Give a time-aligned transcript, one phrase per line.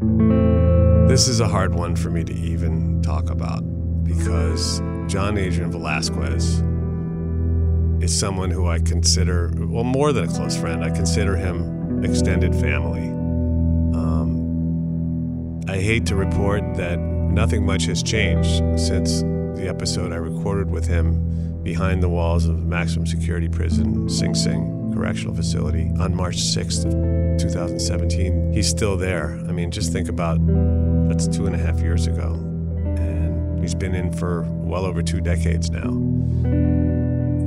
[0.00, 3.62] This is a hard one for me to even talk about
[4.04, 4.78] because
[5.08, 6.62] John Adrian Velazquez
[8.00, 10.84] is someone who I consider, well, more than a close friend.
[10.84, 13.08] I consider him extended family.
[13.98, 20.70] Um, I hate to report that nothing much has changed since the episode I recorded
[20.70, 26.36] with him behind the walls of maximum security prison, Sing Sing Correctional Facility, on March
[26.36, 28.52] 6th of 2017.
[28.52, 29.38] He's still there.
[29.48, 30.38] I mean, just think about
[31.08, 32.34] that's two and a half years ago.
[32.34, 35.90] And he's been in for well over two decades now.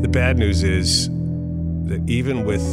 [0.02, 2.64] The bad news is that even with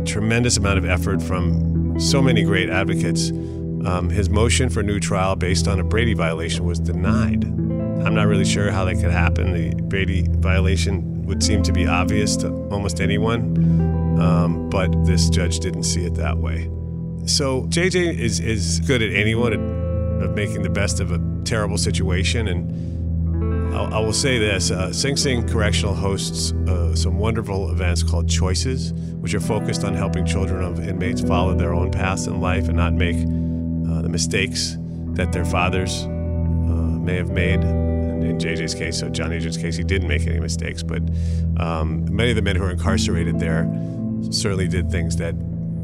[0.00, 5.00] a tremendous amount of effort from so many great advocates, um, his motion for new
[5.00, 7.44] trial based on a Brady violation was denied.
[7.44, 9.52] I'm not really sure how that could happen.
[9.52, 13.85] The Brady violation would seem to be obvious to almost anyone,
[14.20, 16.70] um, but this judge didn't see it that way.
[17.26, 19.58] So JJ is, is good at anyone at,
[20.24, 22.46] of making the best of a terrible situation.
[22.46, 28.02] And I'll, I will say this uh, Sing Sing Correctional hosts uh, some wonderful events
[28.02, 32.40] called Choices, which are focused on helping children of inmates follow their own paths in
[32.40, 34.76] life and not make uh, the mistakes
[35.14, 37.60] that their fathers uh, may have made.
[37.60, 41.02] In JJ's case, so Jon-Adrian's case, he didn't make any mistakes, but
[41.58, 43.64] um, many of the men who are incarcerated there
[44.30, 45.34] certainly did things that,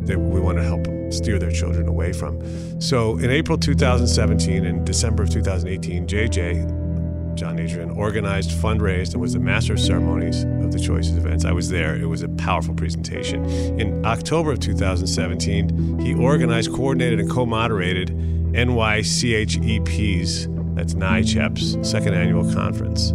[0.06, 2.80] that we want to help steer their children away from.
[2.80, 9.39] So in April 2017 and December of 2018, JJ, Jon-Adrian, organized, fundraised, and was the
[9.41, 11.44] master of ceremonies of the Choices events.
[11.44, 11.97] I was there.
[11.97, 13.44] It was a powerful presentation.
[13.80, 18.11] In October of 2017, he organized, coordinated, and co moderated
[18.52, 23.12] NYCHEP's, that's NYCHEP's, second annual conference.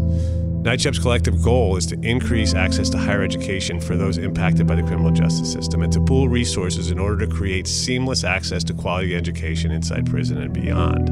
[0.68, 4.84] NYCHEP's collective goal is to increase access to higher education for those impacted by the
[4.84, 9.16] criminal justice system and to pool resources in order to create seamless access to quality
[9.16, 11.08] education inside prison and beyond.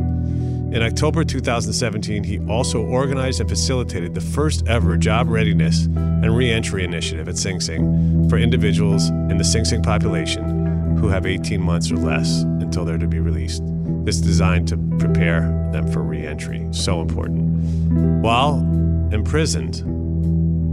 [0.75, 6.84] In October 2017, he also organized and facilitated the first ever job readiness and reentry
[6.84, 11.90] initiative at Sing Sing for individuals in the Sing Sing population who have 18 months
[11.91, 13.63] or less until they're to be released.
[14.03, 16.68] This is designed to prepare them for reentry.
[16.72, 18.22] So important.
[18.22, 18.84] While
[19.16, 19.78] imprisoned,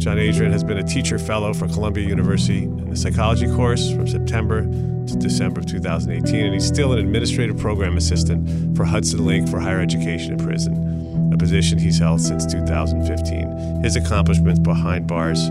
[0.02, 4.62] Jon-Adrian has been a teacher fellow for Columbia University in the psychology course from September
[4.62, 9.60] to December of 2018, and he's still an administrative program assistant for Hudson Link for
[9.60, 13.82] Higher Education in Prison, a position he's held since 2015.
[13.82, 15.48] His accomplishments behind bars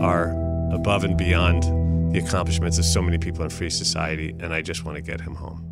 [0.00, 0.30] are
[0.72, 1.62] above and beyond
[2.12, 5.20] the accomplishments of so many people in free society, and I just want to get
[5.20, 5.71] him home.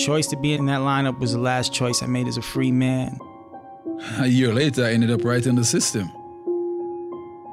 [0.00, 2.42] The choice to be in that lineup was the last choice I made as a
[2.42, 3.18] free man.
[4.16, 6.10] A year later, I ended up right in the system.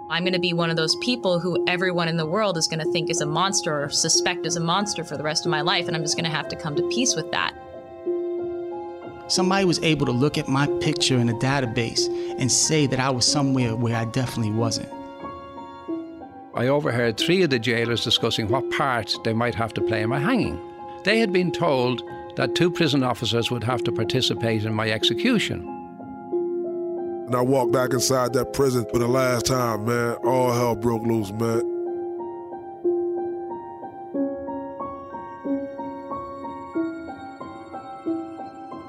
[0.10, 2.80] I'm going to be one of those people who everyone in the world is going
[2.80, 5.60] to think is a monster or suspect is a monster for the rest of my
[5.60, 7.54] life, and I'm just going to have to come to peace with that.
[9.28, 12.08] Somebody was able to look at my picture in a database
[12.40, 14.90] and say that I was somewhere where I definitely wasn't.
[16.54, 20.10] I overheard three of the jailers discussing what part they might have to play in
[20.10, 20.58] my hanging.
[21.04, 22.04] They had been told
[22.38, 25.68] that two prison officers would have to participate in my execution.
[27.26, 30.14] And I walked back inside that prison for the last time, man.
[30.24, 31.74] All hell broke loose, man.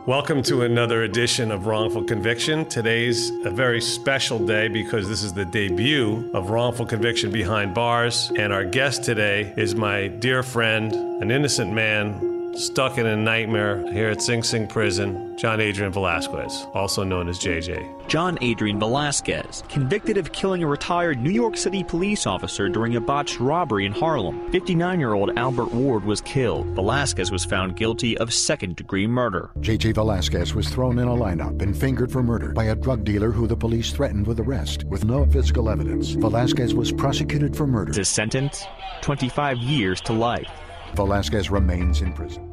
[0.04, 2.66] Welcome to another edition of Wrongful Conviction.
[2.66, 8.30] Today's a very special day because this is the debut of Wrongful Conviction Behind Bars.
[8.38, 13.90] And our guest today is my dear friend, an innocent man stuck in a nightmare
[13.92, 18.08] here at Sing Sing Prison, John Adrian Velazquez, also known as JJ.
[18.08, 23.00] John Adrian Velazquez, convicted of killing a retired New York City police officer during a
[23.00, 24.50] botched robbery in Harlem.
[24.50, 26.66] 59 year old Albert Ward was killed.
[26.74, 29.50] Velazquez was found guilty of second degree murder.
[29.60, 33.30] JJ Velazquez was thrown in a lineup and fingered for murder by a drug dealer
[33.30, 34.84] who the police threatened with arrest.
[34.84, 37.92] With no physical evidence, Velazquez was prosecuted for murder.
[37.92, 38.64] His sentence
[39.02, 40.50] 25 years to life.
[40.94, 42.44] Velazquez remains in prison.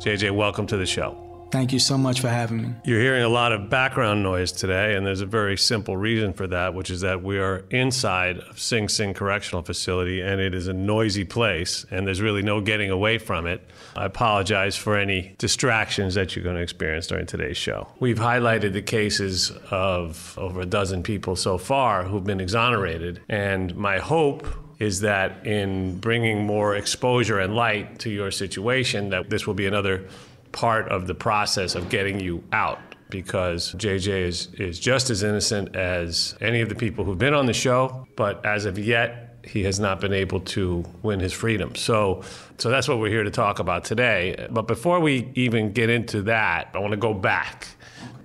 [0.00, 1.20] JJ, welcome to the show.
[1.50, 2.74] Thank you so much for having me.
[2.84, 6.48] You're hearing a lot of background noise today, and there's a very simple reason for
[6.48, 10.66] that, which is that we are inside of Sing Sing Correctional Facility, and it is
[10.66, 13.64] a noisy place, and there's really no getting away from it.
[13.94, 17.86] I apologize for any distractions that you're going to experience during today's show.
[18.00, 23.76] We've highlighted the cases of over a dozen people so far who've been exonerated, and
[23.76, 24.48] my hope
[24.78, 29.66] is that in bringing more exposure and light to your situation that this will be
[29.66, 30.06] another
[30.52, 32.78] part of the process of getting you out
[33.10, 37.46] because JJ is, is just as innocent as any of the people who've been on
[37.46, 41.74] the show, but as of yet, he has not been able to win his freedom.
[41.74, 42.22] So,
[42.58, 44.48] so that's what we're here to talk about today.
[44.50, 47.68] But before we even get into that, I want to go back.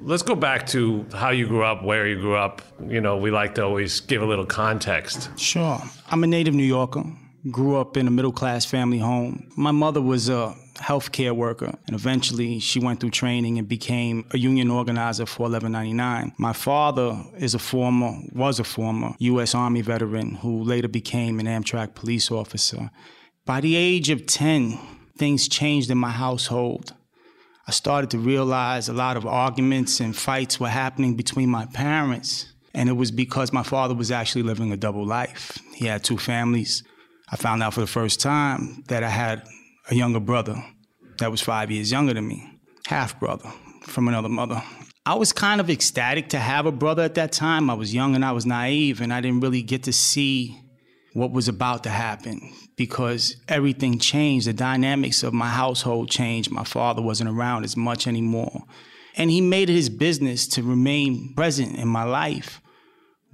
[0.02, 2.62] Let's go back to how you grew up, where you grew up.
[2.88, 5.30] You know, we like to always give a little context.
[5.38, 5.82] Sure.
[6.10, 7.04] I'm a native New Yorker.
[7.52, 9.50] Grew up in a middle class family home.
[9.58, 14.38] My mother was a healthcare worker, and eventually she went through training and became a
[14.38, 16.34] union organizer for 1199.
[16.38, 19.54] My father is a former, was a former U.S.
[19.54, 22.90] Army veteran who later became an Amtrak police officer.
[23.46, 24.80] By the age of 10,
[25.18, 26.94] things changed in my household.
[27.70, 32.52] I started to realize a lot of arguments and fights were happening between my parents.
[32.74, 35.60] And it was because my father was actually living a double life.
[35.76, 36.82] He had two families.
[37.32, 39.44] I found out for the first time that I had
[39.88, 40.56] a younger brother
[41.20, 42.44] that was five years younger than me,
[42.88, 43.52] half brother
[43.84, 44.64] from another mother.
[45.06, 47.70] I was kind of ecstatic to have a brother at that time.
[47.70, 50.60] I was young and I was naive, and I didn't really get to see
[51.14, 54.48] what was about to happen because everything changed.
[54.48, 56.50] The dynamics of my household changed.
[56.50, 58.64] My father wasn't around as much anymore.
[59.18, 62.62] And he made it his business to remain present in my life.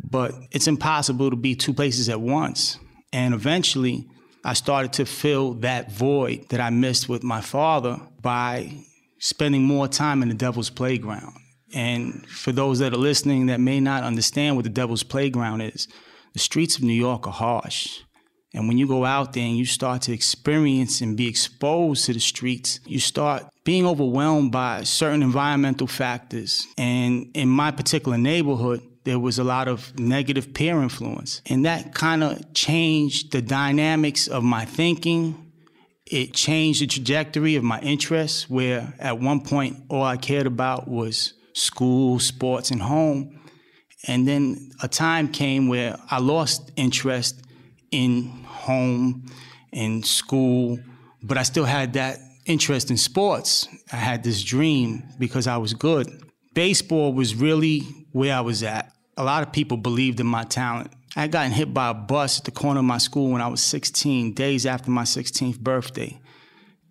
[0.03, 2.79] But it's impossible to be two places at once.
[3.13, 4.07] And eventually,
[4.43, 8.73] I started to fill that void that I missed with my father by
[9.19, 11.35] spending more time in the devil's playground.
[11.71, 15.87] And for those that are listening that may not understand what the devil's playground is,
[16.33, 17.99] the streets of New York are harsh.
[18.55, 22.13] And when you go out there and you start to experience and be exposed to
[22.13, 26.65] the streets, you start being overwhelmed by certain environmental factors.
[26.77, 31.41] And in my particular neighborhood, there was a lot of negative peer influence.
[31.47, 35.51] And that kind of changed the dynamics of my thinking.
[36.05, 40.87] It changed the trajectory of my interests, where at one point all I cared about
[40.87, 43.41] was school, sports, and home.
[44.07, 47.41] And then a time came where I lost interest
[47.91, 49.25] in home,
[49.71, 50.79] in school,
[51.21, 53.67] but I still had that interest in sports.
[53.91, 56.07] I had this dream because I was good.
[56.53, 57.79] Baseball was really
[58.11, 58.93] where I was at.
[59.17, 60.91] A lot of people believed in my talent.
[61.15, 63.47] I had gotten hit by a bus at the corner of my school when I
[63.47, 66.19] was 16, days after my 16th birthday.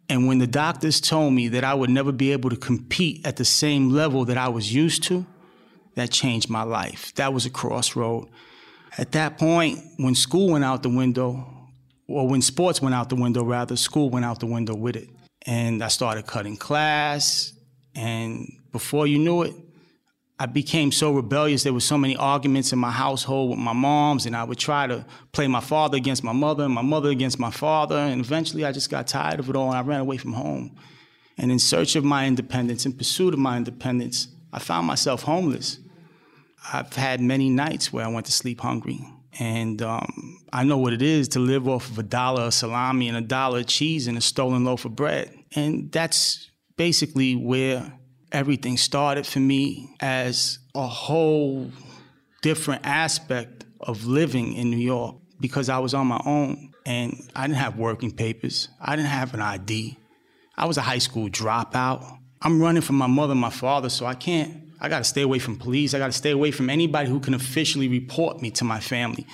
[0.09, 3.37] And when the doctors told me that I would never be able to compete at
[3.37, 5.27] the same level that I was used to,
[5.95, 7.15] that changed my life.
[7.15, 8.29] That was a crossroad.
[8.99, 11.54] At that point, when school went out the window,
[12.07, 15.09] or when sports went out the window, rather, school went out the window with it.
[15.47, 17.53] And I started cutting class.
[17.95, 19.55] And before you knew it,
[20.39, 21.63] I became so rebellious.
[21.63, 24.87] There were so many arguments in my household with my moms, and I would try
[24.87, 27.97] to play my father against my mother and my mother against my father.
[27.97, 30.77] And eventually I just got tired of it all and I ran away from home.
[31.39, 35.79] And in search of my independence, in pursuit of my independence, I found myself homeless.
[36.73, 39.07] I've had many nights where I went to sleep hungry.
[39.39, 43.09] And um, I know what it is to live off of a dollar of salami
[43.09, 45.33] and a dollar of cheese and a stolen loaf of bread.
[45.55, 47.93] And that's basically where
[48.33, 51.71] everything started for me as a whole
[52.43, 57.47] different aspect of living in New York because I was on my own and I
[57.47, 58.69] didn't have working papers.
[58.81, 59.97] I didn't have an ID.
[60.57, 62.19] I was a high school dropout.
[62.43, 65.39] I'm running from my mother and my father, so I can't, I gotta stay away
[65.39, 65.95] from police.
[65.95, 69.27] I gotta stay away from anybody who can officially report me to my family.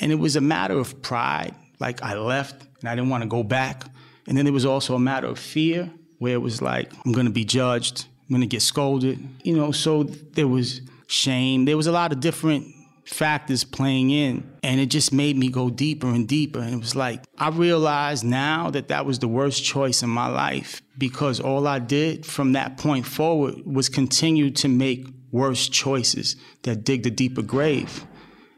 [0.00, 1.54] And it was a matter of pride.
[1.78, 3.84] Like I left and I didn't wanna go back.
[4.26, 7.28] And then it was also a matter of fear where it was like, I'm gonna
[7.28, 8.06] be judged.
[8.28, 9.18] I'm gonna get scolded.
[9.42, 11.66] You know, so there was shame.
[11.66, 12.74] There was a lot of different
[13.08, 14.50] factors playing in.
[14.62, 16.60] And it just made me go deeper and deeper.
[16.60, 20.26] And it was like i realized now that that was the worst choice in my
[20.28, 26.36] life because all i did from that point forward was continue to make worse choices
[26.62, 28.06] that dig the deeper grave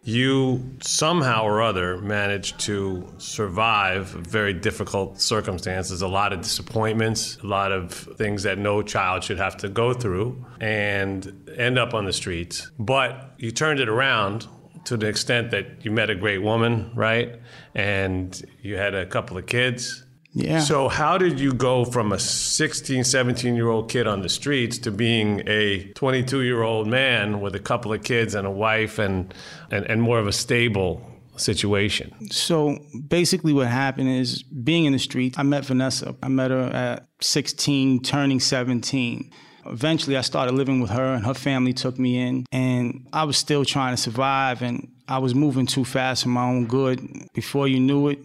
[0.02, 7.46] you somehow or other managed to survive very difficult circumstances, a lot of disappointments, a
[7.46, 12.06] lot of things that no child should have to go through, and end up on
[12.06, 12.70] the streets.
[12.78, 14.46] But you turned it around
[14.84, 17.38] to the extent that you met a great woman, right?
[17.74, 20.04] And you had a couple of kids.
[20.32, 20.60] Yeah.
[20.60, 24.78] So, how did you go from a 16, 17 year old kid on the streets
[24.78, 28.98] to being a 22 year old man with a couple of kids and a wife
[28.98, 29.34] and,
[29.70, 31.04] and, and more of a stable
[31.36, 32.30] situation?
[32.30, 36.14] So basically, what happened is being in the streets, I met Vanessa.
[36.22, 39.32] I met her at 16, turning 17.
[39.66, 43.36] Eventually, I started living with her, and her family took me in, and I was
[43.36, 47.00] still trying to survive, and I was moving too fast for my own good.
[47.34, 48.20] Before you knew it,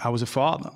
[0.00, 0.70] I was a father.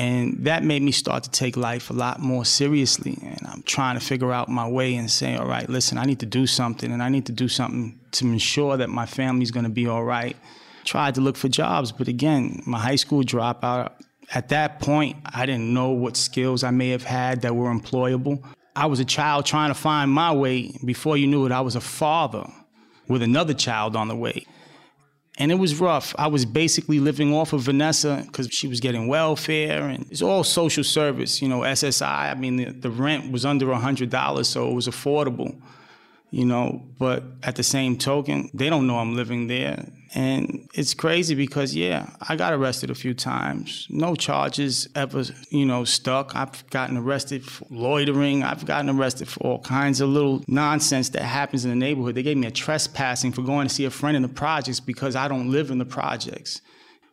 [0.00, 3.18] And that made me start to take life a lot more seriously.
[3.22, 6.20] And I'm trying to figure out my way and say, all right, listen, I need
[6.20, 9.68] to do something, and I need to do something to ensure that my family's gonna
[9.68, 10.38] be all right.
[10.84, 13.92] Tried to look for jobs, but again, my high school dropout,
[14.32, 18.42] at that point, I didn't know what skills I may have had that were employable.
[18.74, 20.78] I was a child trying to find my way.
[20.82, 22.50] Before you knew it, I was a father
[23.06, 24.46] with another child on the way.
[25.40, 26.14] And it was rough.
[26.18, 30.44] I was basically living off of Vanessa because she was getting welfare and it's all
[30.44, 32.30] social service, you know, SSI.
[32.30, 35.58] I mean, the, the rent was under $100, so it was affordable,
[36.30, 36.82] you know.
[36.98, 39.86] But at the same token, they don't know I'm living there.
[40.12, 43.86] And it's crazy because, yeah, I got arrested a few times.
[43.90, 46.34] No charges ever, you know, stuck.
[46.34, 48.42] I've gotten arrested for loitering.
[48.42, 52.16] I've gotten arrested for all kinds of little nonsense that happens in the neighborhood.
[52.16, 55.14] They gave me a trespassing for going to see a friend in the projects because
[55.14, 56.60] I don't live in the projects.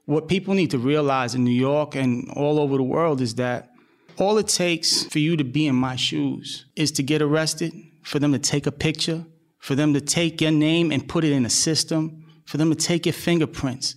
[0.06, 3.74] What people need to realize in New York and all over the world is that
[4.18, 8.18] all it takes for you to be in my shoes is to get arrested, for
[8.18, 9.26] them to take a picture,
[9.60, 12.17] for them to take your name and put it in a system
[12.48, 13.96] for them to take your fingerprints.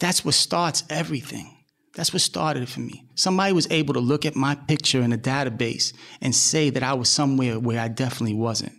[0.00, 1.52] That's what starts everything.
[1.94, 3.04] That's what started it for me.
[3.14, 6.94] Somebody was able to look at my picture in a database and say that I
[6.94, 8.72] was somewhere where I definitely wasn't.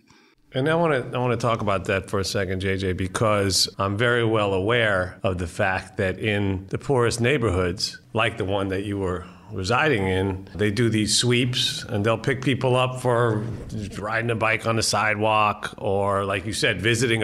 [0.54, 3.68] And I want to I want to talk about that for a second, JJ, because
[3.78, 8.70] I'm very well aware of the fact that in the poorest neighborhoods, like the one
[8.70, 13.44] that you were residing in, they do these sweeps and they'll pick people up for
[13.98, 17.24] riding a bike on the sidewalk or, like you said, visiting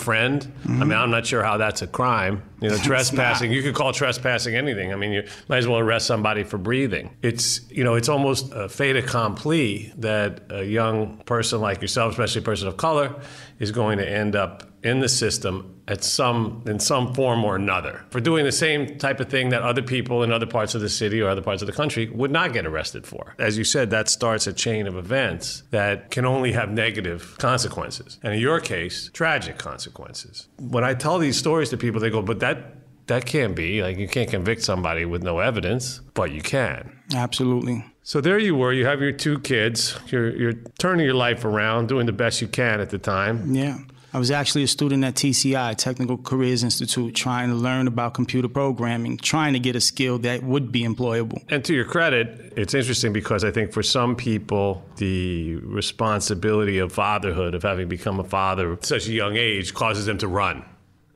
[0.00, 0.50] Friend.
[0.64, 2.42] I mean, I'm not sure how that's a crime.
[2.60, 3.52] You know, trespassing.
[3.52, 4.92] You could call trespassing anything.
[4.92, 7.16] I mean, you might as well arrest somebody for breathing.
[7.22, 12.40] It's you know, it's almost a fait accompli that a young person like yourself, especially
[12.40, 13.14] a person of color,
[13.58, 18.04] is going to end up in the system at some in some form or another
[18.10, 20.88] for doing the same type of thing that other people in other parts of the
[20.88, 23.34] city or other parts of the country would not get arrested for.
[23.38, 28.18] As you said, that starts a chain of events that can only have negative consequences.
[28.22, 30.46] And in your case, tragic consequences.
[30.58, 32.76] When I tell these stories to people, they go, but that
[33.08, 33.82] that can't be.
[33.82, 36.96] Like you can't convict somebody with no evidence, but you can.
[37.14, 37.84] Absolutely.
[38.04, 38.72] So there you were.
[38.72, 39.98] You have your two kids.
[40.06, 43.54] You're you're turning your life around, doing the best you can at the time.
[43.54, 43.78] Yeah.
[44.12, 48.48] I was actually a student at TCI, Technical Careers Institute, trying to learn about computer
[48.48, 51.44] programming, trying to get a skill that would be employable.
[51.48, 56.92] And to your credit, it's interesting because I think for some people, the responsibility of
[56.92, 60.64] fatherhood, of having become a father at such a young age, causes them to run.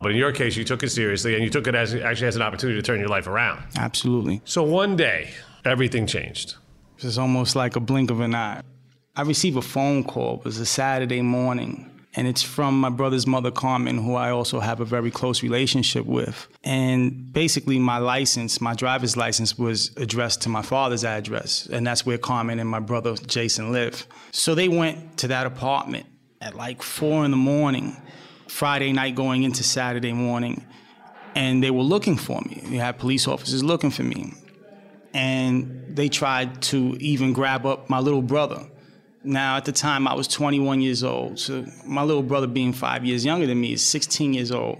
[0.00, 2.36] But in your case, you took it seriously and you took it as actually as
[2.36, 3.64] an opportunity to turn your life around.
[3.76, 4.40] Absolutely.
[4.44, 5.30] So one day,
[5.64, 6.54] everything changed.
[6.98, 8.60] It's almost like a blink of an eye.
[9.16, 10.38] I received a phone call.
[10.38, 11.90] It was a Saturday morning.
[12.16, 16.06] And it's from my brother's mother, Carmen, who I also have a very close relationship
[16.06, 16.46] with.
[16.62, 21.66] And basically, my license, my driver's license, was addressed to my father's address.
[21.66, 24.06] And that's where Carmen and my brother, Jason, live.
[24.30, 26.06] So they went to that apartment
[26.40, 27.96] at like four in the morning,
[28.46, 30.64] Friday night going into Saturday morning.
[31.34, 32.62] And they were looking for me.
[32.66, 34.34] You had police officers looking for me.
[35.12, 38.66] And they tried to even grab up my little brother.
[39.24, 41.38] Now, at the time, I was 21 years old.
[41.38, 44.78] So, my little brother, being five years younger than me, is 16 years old.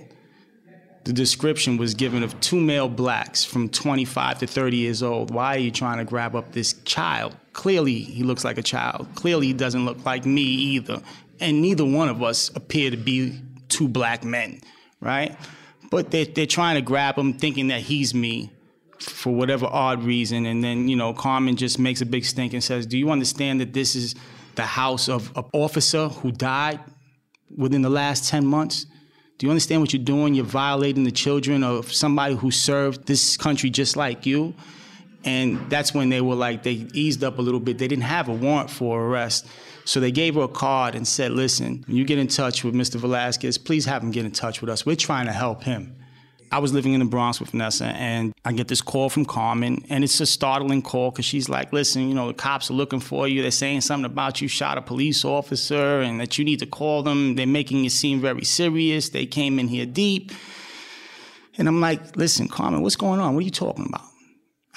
[1.04, 5.33] The description was given of two male blacks from 25 to 30 years old.
[5.33, 7.37] Why are you trying to grab up this child?
[7.52, 9.09] Clearly, he looks like a child.
[9.14, 11.02] Clearly, he doesn't look like me either.
[11.40, 14.61] And neither one of us appear to be two black men,
[15.00, 15.37] right?
[15.90, 18.50] But they're, they're trying to grab him, thinking that he's me
[18.98, 20.46] for whatever odd reason.
[20.46, 23.61] And then, you know, Carmen just makes a big stink and says, Do you understand
[23.61, 24.14] that this is
[24.57, 26.81] the house of an officer who died
[27.57, 28.87] within the last 10 months?
[29.38, 30.35] Do you understand what you're doing?
[30.35, 34.55] You're violating the children of somebody who served this country just like you.
[35.25, 37.79] And that's when they were like, they eased up a little bit.
[37.79, 39.47] They didn't have a warrant for arrest.
[39.87, 42.75] So they gave her a card and said, listen, when you get in touch with
[42.75, 42.97] Mr.
[42.97, 44.87] Velazquez, please have him get in touch with us.
[44.87, 45.97] We're trying to help him.
[46.55, 49.85] I was living in the Bronx with Vanessa, and I get this call from Carmen,
[49.88, 53.01] and it's a startling call because she's like, "Listen, you know, the cops are looking
[53.01, 53.43] for you.
[53.43, 57.03] They're saying something about you shot a police officer, and that you need to call
[57.03, 57.35] them.
[57.35, 59.09] They're making it seem very serious.
[59.09, 60.31] They came in here deep."
[61.59, 63.35] And I'm like, "Listen, Carmen, what's going on?
[63.35, 64.07] What are you talking about?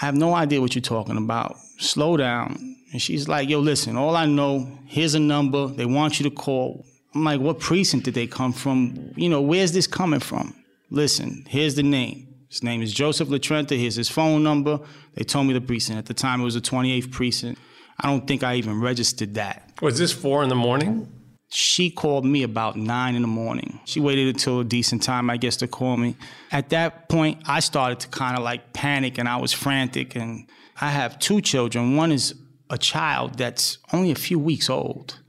[0.02, 1.58] I have no idea what you're talking about.
[1.78, 3.98] Slow down." And she's like, "Yo, listen.
[3.98, 5.68] All I know, here's a number.
[5.68, 9.12] They want you to call." I'm like, "What precinct did they come from?
[9.16, 10.56] You know, where's this coming from?"
[10.90, 12.28] Listen, here's the name.
[12.50, 13.78] His name is Joseph Latrenta.
[13.78, 14.80] Here's his phone number.
[15.16, 15.98] They told me the precinct.
[15.98, 17.60] At the time, it was the 28th precinct.
[18.00, 19.74] I don't think I even registered that.
[19.82, 21.12] Was this four in the morning?
[21.50, 23.80] She called me about nine in the morning.
[23.86, 26.16] She waited until a decent time, I guess, to call me.
[26.52, 30.16] At that point, I started to kind of like panic and I was frantic.
[30.16, 30.48] And
[30.80, 31.96] I have two children.
[31.96, 32.36] One is
[32.70, 35.20] a child that's only a few weeks old.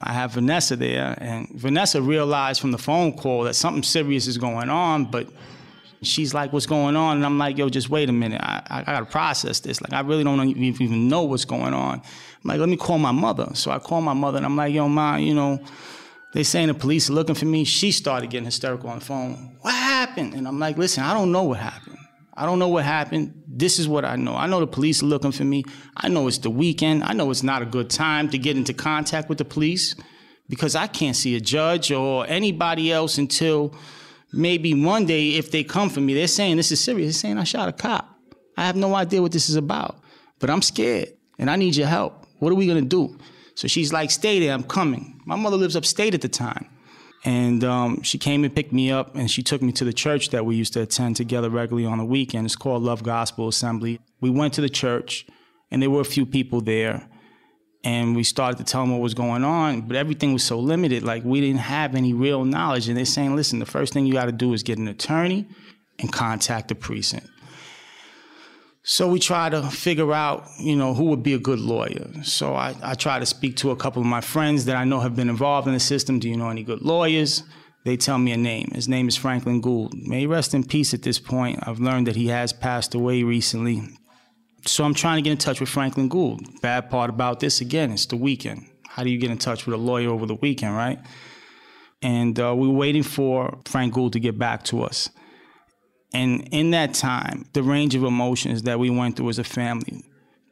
[0.00, 4.36] I have Vanessa there, and Vanessa realized from the phone call that something serious is
[4.36, 5.28] going on, but
[6.02, 7.16] she's like, What's going on?
[7.16, 8.40] And I'm like, Yo, just wait a minute.
[8.42, 9.80] I, I, gotta process this.
[9.80, 12.00] Like, I really don't even know what's going on.
[12.00, 12.02] I'm
[12.44, 13.48] like, Let me call my mother.
[13.54, 15.60] So I call my mother, and I'm like, Yo, Ma, you know,
[16.32, 17.64] they saying the police are looking for me.
[17.64, 19.56] She started getting hysterical on the phone.
[19.62, 20.34] What happened?
[20.34, 21.98] And I'm like, Listen, I don't know what happened.
[22.36, 23.42] I don't know what happened.
[23.48, 24.36] This is what I know.
[24.36, 25.64] I know the police are looking for me.
[25.96, 27.04] I know it's the weekend.
[27.04, 29.94] I know it's not a good time to get into contact with the police
[30.48, 33.74] because I can't see a judge or anybody else until
[34.32, 36.12] maybe one day if they come for me.
[36.12, 37.06] They're saying this is serious.
[37.06, 38.14] They're saying I shot a cop.
[38.56, 39.98] I have no idea what this is about,
[40.38, 42.26] but I'm scared and I need your help.
[42.38, 43.18] What are we going to do?
[43.54, 44.52] So she's like, stay there.
[44.52, 45.20] I'm coming.
[45.24, 46.68] My mother lives upstate at the time.
[47.26, 50.30] And um, she came and picked me up and she took me to the church
[50.30, 52.46] that we used to attend together regularly on the weekend.
[52.46, 53.98] It's called Love Gospel Assembly.
[54.20, 55.26] We went to the church
[55.72, 57.08] and there were a few people there.
[57.82, 61.02] And we started to tell them what was going on, but everything was so limited.
[61.02, 62.86] Like we didn't have any real knowledge.
[62.88, 65.48] And they're saying, listen, the first thing you got to do is get an attorney
[65.98, 67.28] and contact the precinct.
[68.88, 72.08] So we try to figure out, you know, who would be a good lawyer.
[72.22, 75.00] So I, I try to speak to a couple of my friends that I know
[75.00, 76.20] have been involved in the system.
[76.20, 77.42] Do you know any good lawyers?
[77.84, 78.70] They tell me a name.
[78.72, 79.92] His name is Franklin Gould.
[79.92, 81.58] May he rest in peace at this point.
[81.66, 83.82] I've learned that he has passed away recently.
[84.66, 86.60] So I'm trying to get in touch with Franklin Gould.
[86.60, 88.66] Bad part about this, again, it's the weekend.
[88.86, 91.00] How do you get in touch with a lawyer over the weekend, right?
[92.02, 95.10] And uh, we were waiting for Frank Gould to get back to us.
[96.16, 100.02] And in that time, the range of emotions that we went through as a family,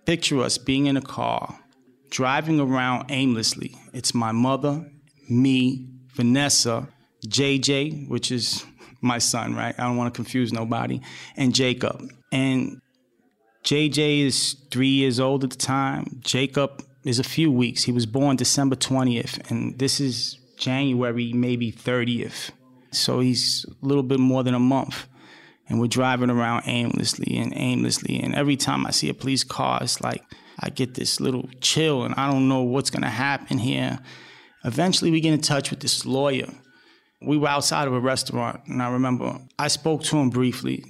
[0.05, 1.59] picture us being in a car,
[2.11, 3.75] driving around aimlessly.
[3.95, 4.85] It's my mother,
[5.31, 6.87] me, Vanessa,
[7.27, 8.67] JJ, which is
[9.01, 9.75] my son, right?
[9.79, 11.01] I don't want to confuse nobody,
[11.35, 12.11] and Jacob.
[12.31, 12.83] And
[13.65, 16.21] JJ is three years old at the time.
[16.21, 17.85] Jacob is a few weeks.
[17.85, 22.51] He was born December 20th, and this is January, maybe 30th.
[22.91, 25.07] So he's a little bit more than a month
[25.69, 28.21] and we're driving around aimlessly and aimlessly.
[28.21, 30.23] And every time I see a police car, it's like
[30.61, 33.99] I get this little chill and I don't know what's gonna happen here.
[34.65, 36.49] Eventually, we get in touch with this lawyer.
[37.21, 40.85] We were outside of a restaurant, and I remember I spoke to him briefly.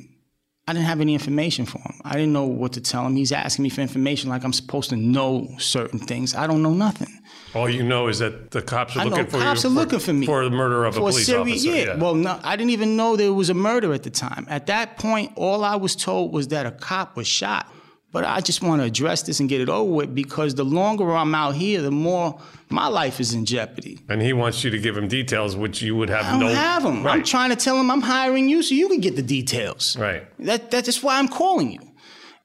[0.67, 2.01] I didn't have any information for him.
[2.05, 3.17] I didn't know what to tell him.
[3.17, 6.35] He's asking me for information like I'm supposed to know certain things.
[6.35, 7.09] I don't know nothing.
[7.55, 9.73] All you know is that the cops are I know looking for cops you are
[9.73, 11.87] for, looking for me for the murder of a For police serious- officer.
[11.93, 11.97] Yeah.
[11.97, 14.47] Well, no, I didn't even know there was a murder at the time.
[14.51, 17.67] At that point, all I was told was that a cop was shot.
[18.13, 21.13] But I just want to address this and get it over with because the longer
[21.17, 22.39] I'm out here, the more
[22.69, 23.99] my life is in jeopardy.
[24.09, 26.47] and he wants you to give him details, which you would have I don't no.
[26.55, 27.05] have them.
[27.05, 29.97] I'm trying to tell him I'm hiring you so you can get the details.
[29.99, 30.23] Right.
[30.39, 31.81] That that's why I'm calling you.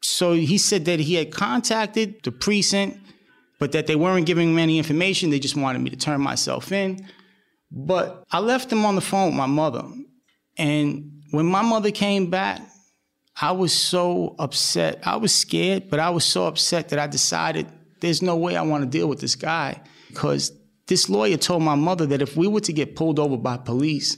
[0.01, 2.98] So he said that he had contacted the precinct,
[3.59, 5.29] but that they weren't giving me any information.
[5.29, 7.05] They just wanted me to turn myself in.
[7.71, 9.83] But I left him on the phone with my mother.
[10.57, 12.61] And when my mother came back,
[13.39, 14.99] I was so upset.
[15.05, 17.67] I was scared, but I was so upset that I decided
[18.01, 20.51] there's no way I want to deal with this guy because
[20.87, 24.17] this lawyer told my mother that if we were to get pulled over by police,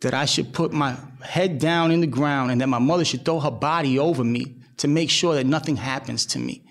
[0.00, 3.24] that I should put my head down in the ground and that my mother should
[3.24, 6.64] throw her body over me to make sure that nothing happens to me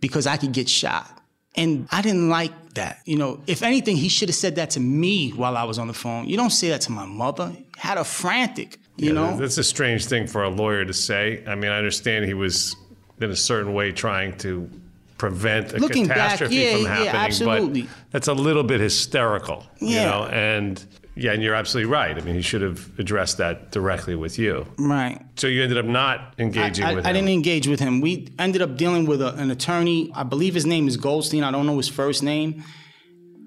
[0.00, 1.15] because I could get shot.
[1.56, 3.00] And I didn't like that.
[3.06, 5.86] You know, if anything, he should have said that to me while I was on
[5.86, 6.28] the phone.
[6.28, 7.52] You don't say that to my mother.
[7.76, 9.36] Had her frantic, you Yeah, know?
[9.36, 11.42] that's a strange thing for a lawyer to say.
[11.46, 12.76] I mean, I understand he was
[13.20, 14.68] in a certain way trying to
[15.16, 17.82] prevent a Looking back, catastrophe yeah, from yeah, happening, absolutely.
[17.82, 20.26] but that's a little bit hysterical, you know.
[20.30, 20.84] And
[21.16, 22.16] yeah, and you're absolutely right.
[22.16, 24.66] I mean, he should have addressed that directly with you.
[24.78, 25.18] Right.
[25.36, 27.16] So you ended up not engaging I, I, with I him.
[27.16, 28.02] I didn't engage with him.
[28.02, 30.12] We ended up dealing with a, an attorney.
[30.14, 31.42] I believe his name is Goldstein.
[31.42, 32.62] I don't know his first name.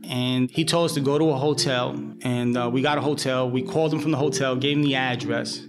[0.03, 1.91] And he told us to go to a hotel.
[2.23, 3.47] And uh, we got a hotel.
[3.47, 5.59] We called him from the hotel, gave him the address.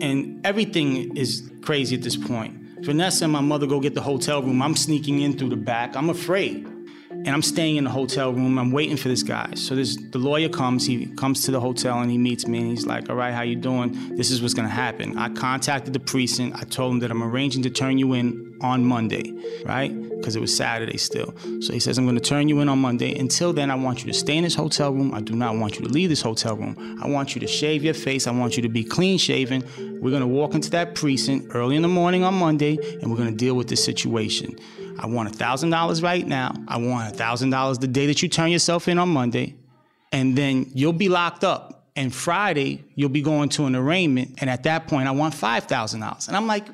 [0.00, 2.54] And everything is crazy at this point.
[2.84, 4.62] Vanessa and my mother go get the hotel room.
[4.62, 5.96] I'm sneaking in through the back.
[5.96, 6.68] I'm afraid.
[7.10, 8.58] And I'm staying in the hotel room.
[8.58, 9.52] I'm waiting for this guy.
[9.54, 10.86] So this the lawyer comes.
[10.86, 12.58] He comes to the hotel and he meets me.
[12.58, 14.16] And he's like, "All right, how you doing?
[14.16, 16.56] This is what's gonna happen." I contacted the precinct.
[16.60, 19.32] I told him that I'm arranging to turn you in on Monday,
[19.64, 19.92] right?
[20.16, 21.34] Because it was Saturday still.
[21.60, 23.16] So he says, I'm to turn you in on Monday.
[23.16, 25.14] Until then, I want you to stay in this hotel room.
[25.14, 26.98] I do not want you to leave this hotel room.
[27.00, 28.26] I want you to shave your face.
[28.26, 29.62] I want you to be clean shaven.
[30.00, 33.36] We're to walk into that precinct early in the morning on Monday, and we're to
[33.36, 34.56] deal with this situation.
[34.98, 36.54] I want $1,000 right now.
[36.66, 39.56] I want $1,000 the day that you turn yourself in on Monday,
[40.12, 44.48] and then you'll be locked up and Friday you'll be going to an arraignment, and
[44.48, 46.28] at that point I want five thousand dollars.
[46.28, 46.68] And I'm like,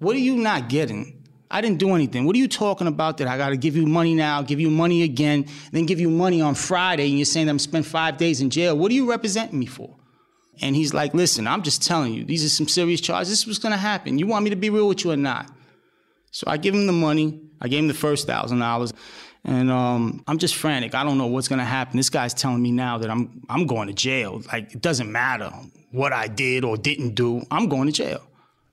[0.00, 1.24] what are you not getting?
[1.48, 2.24] I didn't do anything.
[2.24, 4.68] What are you talking about that I got to give you money now, give you
[4.68, 8.40] money again, then give you money on Friday, and you're saying I'm spend five days
[8.40, 8.76] in jail?
[8.76, 9.94] What are you representing me for?
[10.60, 13.30] And he's like, listen, I'm just telling you, these are some serious charges.
[13.30, 14.18] This is what's gonna happen.
[14.18, 15.48] You want me to be real with you or not?
[16.32, 17.40] So I give him the money.
[17.60, 18.92] I gave him the first thousand dollars.
[19.44, 20.94] And um, I'm just frantic.
[20.94, 21.96] I don't know what's gonna happen.
[21.96, 24.42] This guy's telling me now that I'm I'm going to jail.
[24.52, 25.52] Like it doesn't matter
[25.92, 27.42] what I did or didn't do.
[27.50, 28.22] I'm going to jail.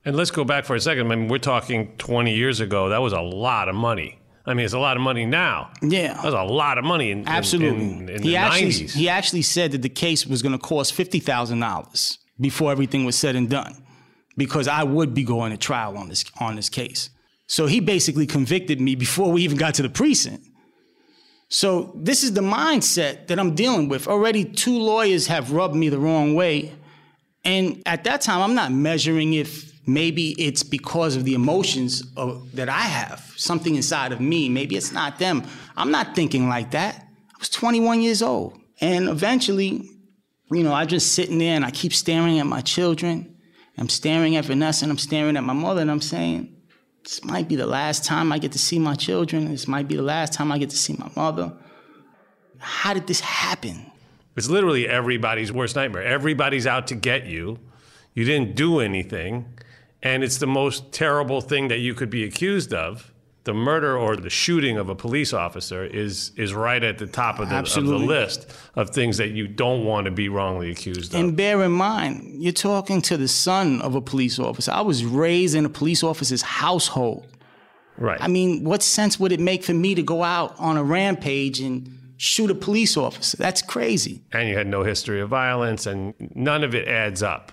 [0.04, 1.06] And let's go back for a second.
[1.12, 2.88] I mean, we're talking 20 years ago.
[2.88, 4.18] That was a lot of money.
[4.46, 5.70] I mean, it's a lot of money now.
[5.82, 7.10] Yeah, that was a lot of money.
[7.10, 7.84] In, Absolutely.
[7.84, 8.94] In, in, in he the actually 90s.
[8.94, 13.04] he actually said that the case was going to cost fifty thousand dollars before everything
[13.04, 13.84] was said and done,
[14.38, 17.10] because I would be going to trial on this on this case.
[17.50, 20.46] So he basically convicted me before we even got to the precinct.
[21.48, 24.06] So this is the mindset that I'm dealing with.
[24.06, 26.72] Already two lawyers have rubbed me the wrong way.
[27.44, 32.54] And at that time, I'm not measuring if maybe it's because of the emotions of,
[32.54, 34.48] that I have, something inside of me.
[34.48, 35.42] Maybe it's not them.
[35.76, 37.04] I'm not thinking like that.
[37.34, 38.60] I was 21 years old.
[38.80, 39.90] And eventually,
[40.52, 43.36] you know, I'm just sitting there and I keep staring at my children.
[43.76, 46.58] I'm staring at Vanessa and I'm staring at my mother and I'm saying,
[47.04, 49.50] this might be the last time I get to see my children.
[49.50, 51.52] This might be the last time I get to see my mother.
[52.58, 53.90] How did this happen?
[54.36, 56.02] It's literally everybody's worst nightmare.
[56.02, 57.58] Everybody's out to get you.
[58.14, 59.46] You didn't do anything.
[60.02, 63.09] And it's the most terrible thing that you could be accused of.
[63.44, 67.38] The murder or the shooting of a police officer is is right at the top
[67.38, 71.14] of the, of the list of things that you don't want to be wrongly accused
[71.14, 71.20] of.
[71.20, 74.70] And bear in mind, you're talking to the son of a police officer.
[74.72, 77.26] I was raised in a police officer's household.
[77.96, 78.20] Right.
[78.20, 81.60] I mean, what sense would it make for me to go out on a rampage
[81.60, 83.36] and shoot a police officer?
[83.38, 84.22] That's crazy.
[84.32, 87.52] and you had no history of violence, and none of it adds up.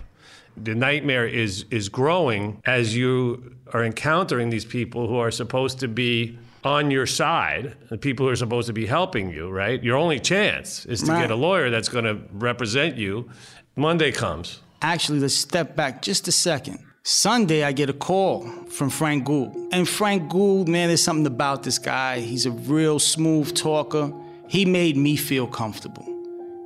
[0.64, 5.88] The nightmare is is growing as you are encountering these people who are supposed to
[5.88, 9.48] be on your side, the people who are supposed to be helping you.
[9.48, 11.22] Right, your only chance is to Right.
[11.22, 13.28] get a lawyer that's going to represent you.
[13.76, 14.60] Monday comes.
[14.82, 16.78] Actually, let's step back just a second.
[17.04, 19.56] Sunday, I get a call from Frank Gould.
[19.72, 22.20] And Frank Gould, man, there's something about this guy.
[22.20, 24.12] He's a real smooth talker.
[24.48, 26.04] He made me feel comfortable.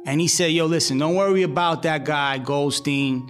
[0.04, 3.28] And he said, Yo, listen, don't worry about that guy, Goldstein.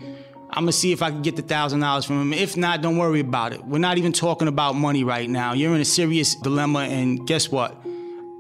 [0.55, 2.33] I'm gonna see if I can get the thousand dollars from him.
[2.35, 3.65] If not, don't worry about it.
[3.65, 5.55] We're not even talking about money right now.
[5.55, 7.83] You're in a serious dilemma, and guess what?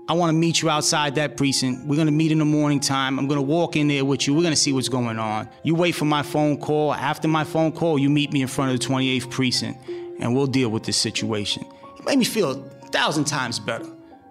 [0.09, 1.87] I want to meet you outside that precinct.
[1.87, 3.19] We're gonna meet in the morning time.
[3.19, 4.35] I'm gonna walk in there with you.
[4.35, 5.49] We're gonna see what's going on.
[5.63, 6.93] You wait for my phone call.
[6.93, 9.89] After my phone call, you meet me in front of the 28th precinct,
[10.21, 11.65] and we'll deal with this situation.
[11.99, 12.55] It made me feel a
[12.91, 13.87] thousand times better.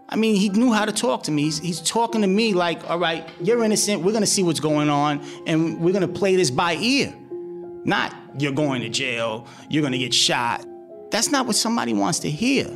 [0.07, 1.43] I mean, he knew how to talk to me.
[1.43, 4.03] He's, he's talking to me like, all right, you're innocent.
[4.03, 7.15] We're gonna see what's going on, and we're gonna play this by ear.
[7.83, 10.65] Not you're going to jail, you're gonna get shot.
[11.11, 12.67] That's not what somebody wants to hear.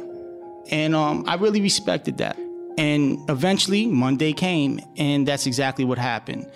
[0.69, 2.37] And um, I really respected that.
[2.77, 6.49] And eventually, Monday came, and that's exactly what happened.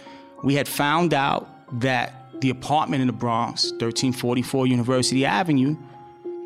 [0.43, 1.47] We had found out
[1.79, 5.77] that the apartment in the Bronx, 1344 University Avenue,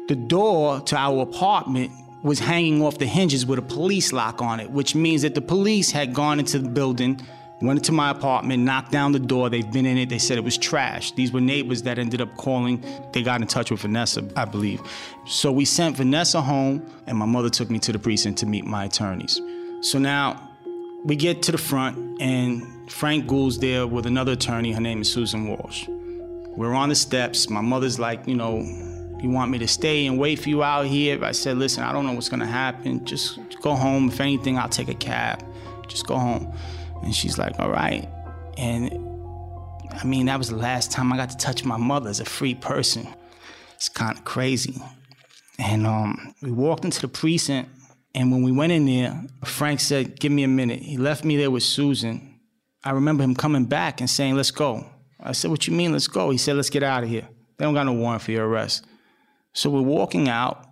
[0.07, 1.91] the door to our apartment
[2.23, 5.41] was hanging off the hinges with a police lock on it, which means that the
[5.41, 7.19] police had gone into the building,
[7.63, 9.49] went into my apartment, knocked down the door.
[9.49, 10.09] They've been in it.
[10.09, 11.11] They said it was trash.
[11.13, 12.83] These were neighbors that ended up calling.
[13.13, 14.81] They got in touch with Vanessa, I believe.
[15.25, 18.65] So we sent Vanessa home, and my mother took me to the precinct to meet
[18.65, 19.39] my attorneys.
[19.81, 20.49] So now
[21.03, 24.71] we get to the front, and Frank Gould's there with another attorney.
[24.71, 25.87] Her name is Susan Walsh.
[25.87, 27.49] We're on the steps.
[27.49, 28.59] My mother's like, you know,
[29.21, 31.23] you want me to stay and wait for you out here?
[31.23, 33.05] I said, listen, I don't know what's gonna happen.
[33.05, 34.09] Just go home.
[34.09, 35.43] If anything, I'll take a cab.
[35.87, 36.53] Just go home.
[37.03, 38.09] And she's like, all right.
[38.57, 38.91] And
[39.91, 42.25] I mean, that was the last time I got to touch my mother as a
[42.25, 43.07] free person.
[43.75, 44.81] It's kind of crazy.
[45.59, 47.69] And um, we walked into the precinct,
[48.15, 50.79] and when we went in there, Frank said, give me a minute.
[50.79, 52.39] He left me there with Susan.
[52.83, 54.85] I remember him coming back and saying, let's go.
[55.19, 56.29] I said, what you mean, let's go?
[56.31, 57.27] He said, let's get out of here.
[57.57, 58.85] They don't got no warrant for your arrest.
[59.53, 60.65] So we're walking out,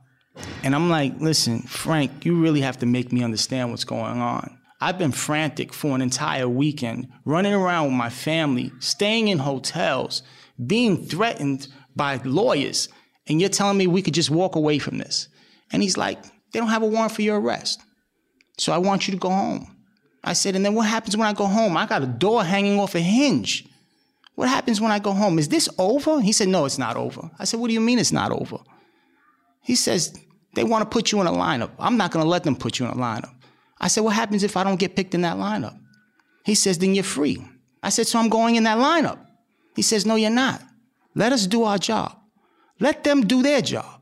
[0.64, 4.58] and I'm like, listen, Frank, you really have to make me understand what's going on.
[4.82, 10.24] I've been frantic for an entire weekend, running around with my family, staying in hotels,
[10.66, 12.90] being threatened by lawyers,
[13.28, 15.28] and you're telling me we could just walk away from this.
[15.72, 17.80] And he's like, they don't have a warrant for your arrest.
[18.58, 19.78] So I want you to go home.
[20.24, 21.78] I said, and then what happens when I go home?
[21.78, 23.66] I got a door hanging off a hinge.
[24.36, 25.38] What happens when I go home?
[25.38, 26.22] Is this over?
[26.22, 27.30] He said, no, it's not over.
[27.38, 28.58] I said, what do you mean it's not over?
[29.62, 30.18] He says,
[30.56, 31.72] they want to put you in a lineup.
[31.78, 33.34] I'm not going to let them put you in a lineup.
[33.82, 35.78] I said, what happens if I don't get picked in that lineup?
[36.46, 37.44] He says, then you're free.
[37.84, 39.20] I said, so I'm going in that lineup.
[39.76, 40.62] He says, no, you're not.
[41.16, 42.16] Let us do our job.
[42.80, 44.02] Let them do their job.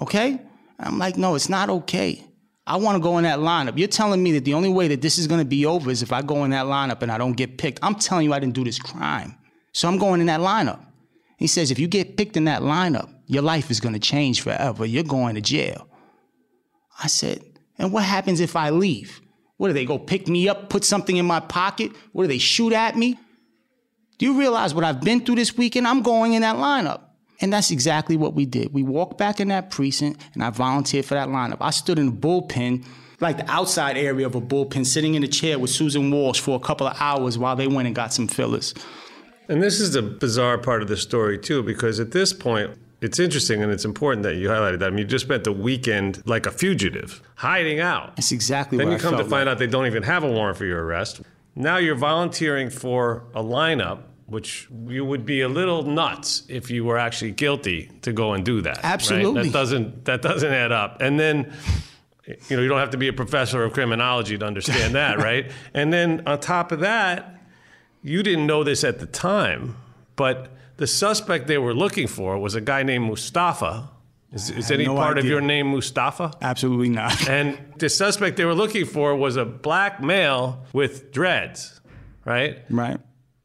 [0.00, 0.40] Okay?
[0.78, 2.24] I'm like, no, it's not okay.
[2.66, 3.78] I want to go in that lineup.
[3.78, 6.02] You're telling me that the only way that this is going to be over is
[6.02, 7.78] if I go in that lineup and I don't get picked.
[7.82, 9.36] I'm telling you I didn't do this crime.
[9.72, 10.84] So I'm going in that lineup.
[11.38, 14.42] He says, if you get picked in that lineup, your life is going to change
[14.42, 14.84] forever.
[14.84, 15.88] You're going to jail.
[17.02, 17.42] I said,
[17.82, 19.20] and what happens if I leave?
[19.56, 21.90] What do they go pick me up, put something in my pocket?
[22.12, 23.18] What do they shoot at me?
[24.18, 25.88] Do you realize what I've been through this weekend?
[25.88, 27.00] I'm going in that lineup.
[27.40, 28.72] And that's exactly what we did.
[28.72, 31.56] We walked back in that precinct and I volunteered for that lineup.
[31.60, 32.86] I stood in the bullpen,
[33.18, 36.54] like the outside area of a bullpen, sitting in a chair with Susan Walsh for
[36.54, 38.74] a couple of hours while they went and got some fillers.
[39.48, 43.18] And this is the bizarre part of the story, too, because at this point, it's
[43.18, 44.86] interesting and it's important that you highlighted that.
[44.86, 48.14] I mean, you just spent the weekend like a fugitive, hiding out.
[48.16, 48.84] That's exactly what.
[48.84, 49.48] then you I come to find like.
[49.48, 51.20] out they don't even have a warrant for your arrest.
[51.56, 56.84] Now you're volunteering for a lineup, which you would be a little nuts if you
[56.84, 58.76] were actually guilty to go and do that.
[58.76, 58.84] right?
[58.84, 59.42] Absolutely.
[59.42, 61.02] That doesn't that doesn't add up.
[61.02, 61.52] And then
[62.26, 65.50] you know, you don't have to be a professor of criminology to understand that, right?
[65.74, 67.40] And then on top of that,
[68.04, 69.76] you didn't know this at the time,
[70.14, 73.90] but the suspect they were looking for was a guy named Mustafa.
[74.32, 76.32] Is, is any no part of your name Mustafa?
[76.40, 77.28] Absolutely not.
[77.28, 81.80] And the suspect they were looking for was a black male with dreads,
[82.24, 82.58] right?
[82.70, 82.98] Right.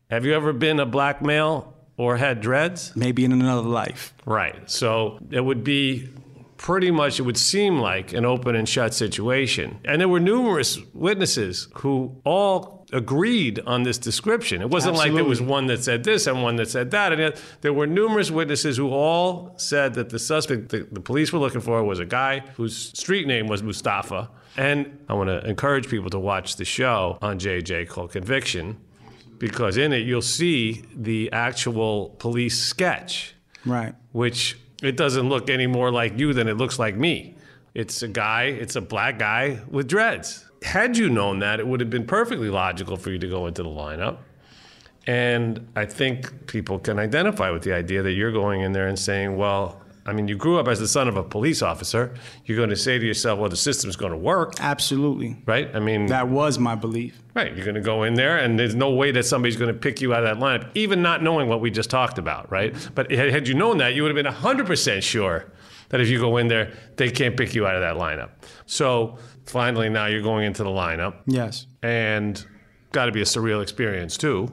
[0.09, 2.95] Have you ever been a black male or had dreads?
[2.95, 4.13] Maybe in another life.
[4.25, 4.69] Right.
[4.69, 6.07] So it would be
[6.55, 9.79] pretty much, it would seem like an open and shut situation.
[9.83, 14.61] And there were numerous witnesses who all agreed on this description.
[14.61, 17.11] It wasn't like there was one that said this and one that said that.
[17.11, 21.33] And yet there were numerous witnesses who all said that the suspect the, the police
[21.33, 24.29] were looking for was a guy whose street name was Mustafa.
[24.55, 28.77] And I want to encourage people to watch the show on JJ called Conviction
[29.37, 33.93] because in it you'll see the actual police sketch Right.
[34.13, 37.35] which it doesn't look any more like you than it looks like me.
[37.73, 40.46] It's a guy, it's a black guy with dreads.
[40.67, 43.63] Had you known that, it would have been perfectly logical for you to go into
[43.63, 44.17] the lineup.
[45.05, 48.99] And I think people can identify with the idea that you're going in there and
[48.99, 52.13] saying, well, I mean, you grew up as the son of a police officer.
[52.45, 54.55] You're going to say to yourself, well, the system's going to work.
[54.59, 55.37] Absolutely.
[55.45, 55.73] Right?
[55.73, 57.21] I mean, That was my belief.
[57.33, 57.55] Right.
[57.55, 60.01] You're going to go in there, and there's no way that somebody's going to pick
[60.01, 62.75] you out of that lineup, even not knowing what we just talked about, right?
[62.93, 65.45] But had had you known that, you would have been 100% sure
[65.89, 68.31] that if you go in there, they can't pick you out of that lineup.
[68.65, 71.65] So finally, now you're going into the lineup, Yes.
[71.83, 72.43] and
[72.91, 74.49] got to be a surreal experience, too.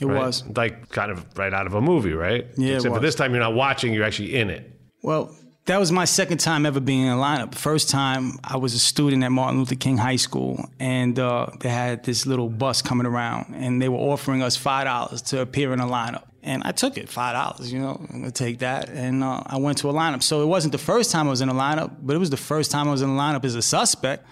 [0.00, 0.18] It right?
[0.26, 0.44] was.
[0.54, 2.46] Like kind of right out of a movie, right?
[2.56, 4.70] Yeah, Except for this time, you're not watching, you're actually in it.
[5.02, 5.34] Well,
[5.66, 7.50] that was my second time ever being in a lineup.
[7.52, 11.46] The first time I was a student at Martin Luther King High School, and uh,
[11.60, 15.40] they had this little bus coming around, and they were offering us five dollars to
[15.40, 16.24] appear in a lineup.
[16.46, 17.72] And I took it, five dollars.
[17.72, 20.22] You know, I'm gonna take that, and uh, I went to a lineup.
[20.22, 22.36] So it wasn't the first time I was in a lineup, but it was the
[22.36, 24.24] first time I was in a lineup as a suspect.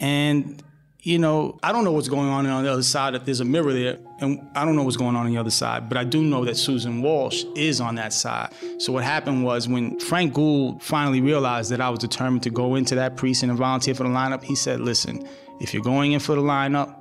[0.00, 0.60] And
[1.02, 3.14] you know, I don't know what's going on on the other side.
[3.14, 5.50] If there's a mirror there, and I don't know what's going on on the other
[5.50, 8.52] side, but I do know that Susan Walsh is on that side.
[8.78, 12.74] So what happened was when Frank Gould finally realized that I was determined to go
[12.74, 15.26] into that precinct and volunteer for the lineup, he said, "Listen,
[15.60, 16.96] if you're going in for the lineup,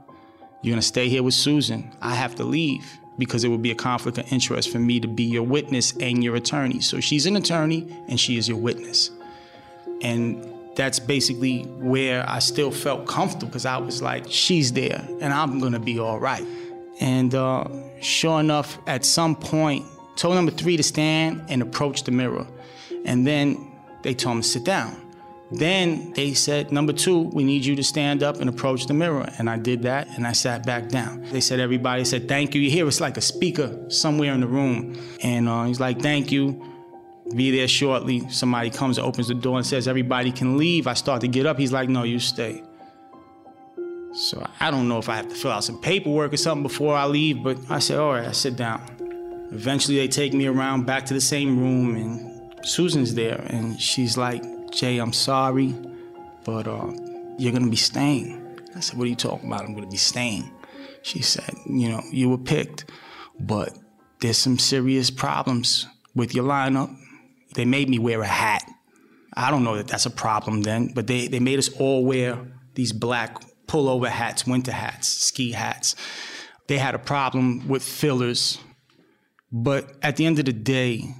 [0.61, 1.91] you're gonna stay here with Susan.
[1.99, 2.85] I have to leave."
[3.17, 6.23] Because it would be a conflict of interest for me to be your witness and
[6.23, 6.79] your attorney.
[6.81, 9.09] So she's an attorney and she is your witness.
[10.01, 15.33] And that's basically where I still felt comfortable because I was like, she's there and
[15.33, 16.45] I'm gonna be all right.
[16.99, 17.67] And uh,
[18.01, 22.47] sure enough, at some point, told number three to stand and approach the mirror.
[23.05, 23.71] And then
[24.03, 25.06] they told him to sit down.
[25.49, 29.29] Then they said, number two, we need you to stand up and approach the mirror.
[29.37, 31.23] And I did that and I sat back down.
[31.31, 32.61] They said, everybody said, thank you.
[32.61, 34.99] You hear it's like a speaker somewhere in the room.
[35.23, 36.61] And uh, he's like, thank you
[37.35, 38.29] be there shortly.
[38.29, 40.87] Somebody comes and opens the door and says, Everybody can leave.
[40.87, 41.57] I start to get up.
[41.57, 42.63] He's like, No, you stay.
[44.13, 46.95] So I don't know if I have to fill out some paperwork or something before
[46.95, 48.81] I leave, but I said, All right, I sit down.
[49.51, 54.17] Eventually, they take me around back to the same room, and Susan's there, and she's
[54.17, 55.75] like, Jay, I'm sorry,
[56.45, 56.91] but uh,
[57.37, 58.59] you're gonna be staying.
[58.75, 59.65] I said, What are you talking about?
[59.65, 60.51] I'm gonna be staying.
[61.01, 62.85] She said, You know, you were picked,
[63.39, 63.77] but
[64.19, 66.95] there's some serious problems with your lineup.
[67.53, 68.63] They made me wear a hat.
[69.33, 72.39] I don't know that that's a problem then, but they, they made us all wear
[72.73, 73.37] these black
[73.67, 75.95] pullover hats, winter hats, ski hats.
[76.67, 78.57] They had a problem with fillers.
[79.51, 81.15] But at the end of the day,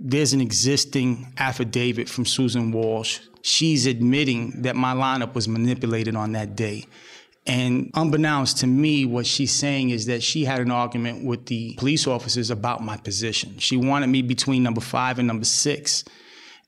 [0.00, 3.20] there's an existing affidavit from Susan Walsh.
[3.42, 6.84] She's admitting that my lineup was manipulated on that day.
[7.46, 11.74] And unbeknownst to me, what she's saying is that she had an argument with the
[11.78, 13.58] police officers about my position.
[13.58, 16.04] She wanted me between number five and number six.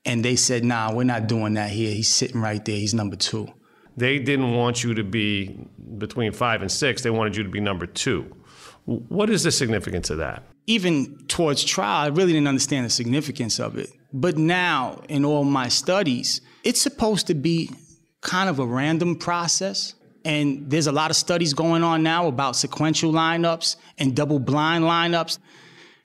[0.07, 1.93] And they said, nah, we're not doing that here.
[1.93, 2.77] He's sitting right there.
[2.77, 3.49] He's number two.
[3.97, 5.69] They didn't want you to be
[5.99, 8.35] between five and six, they wanted you to be number two.
[8.85, 10.43] What is the significance of that?
[10.67, 13.91] Even towards trial, I really didn't understand the significance of it.
[14.13, 17.71] But now, in all my studies, it's supposed to be
[18.21, 19.95] kind of a random process.
[20.25, 24.85] And there's a lot of studies going on now about sequential lineups and double blind
[24.85, 25.39] lineups.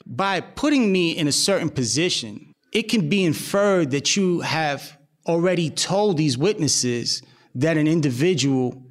[0.06, 4.98] By putting me in a certain position, it can be inferred that you have
[5.28, 7.22] already told these witnesses
[7.56, 8.85] that an individual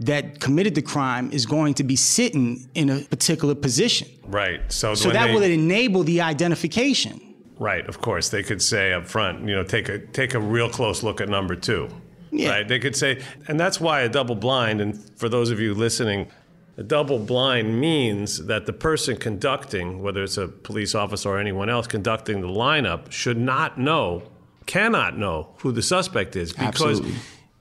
[0.00, 4.08] that committed the crime is going to be sitting in a particular position.
[4.26, 4.60] Right.
[4.72, 7.20] So, So that they, will enable the identification.
[7.58, 8.28] Right, of course.
[8.28, 11.28] They could say up front, you know, take a take a real close look at
[11.28, 11.88] number two.
[12.30, 12.50] Yeah.
[12.50, 12.68] Right?
[12.68, 16.28] They could say and that's why a double blind, and for those of you listening,
[16.76, 21.68] a double blind means that the person conducting, whether it's a police officer or anyone
[21.68, 24.22] else conducting the lineup, should not know,
[24.66, 26.52] cannot know who the suspect is.
[26.52, 27.14] Because Absolutely.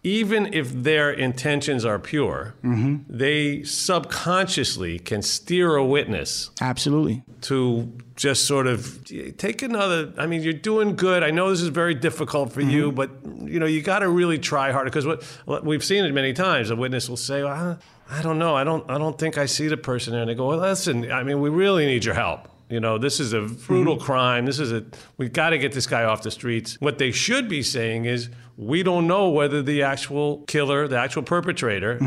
[0.03, 2.97] Even if their intentions are pure, Mm-hmm.
[3.09, 7.23] they subconsciously can steer a witness Absolutely.
[7.41, 9.03] to just sort of
[9.37, 11.21] take another i mean you're doing good.
[11.23, 13.11] I know this is very difficult for you but
[13.43, 16.69] you know you got to really try harder because what we've seen it many times.
[16.71, 17.53] A witness will say well,
[18.09, 18.55] I, I don't know.
[18.55, 20.21] I don't i don't think i see the person there.
[20.21, 22.47] And they go well listen i mean we really need your help.
[22.69, 24.45] You know this is a brutal crime.
[24.45, 24.83] This is a
[25.17, 26.75] we've got to get this guy off the streets.
[26.81, 31.21] What they should be saying is we don't know whether the actual killer the actual
[31.23, 31.99] perpetrator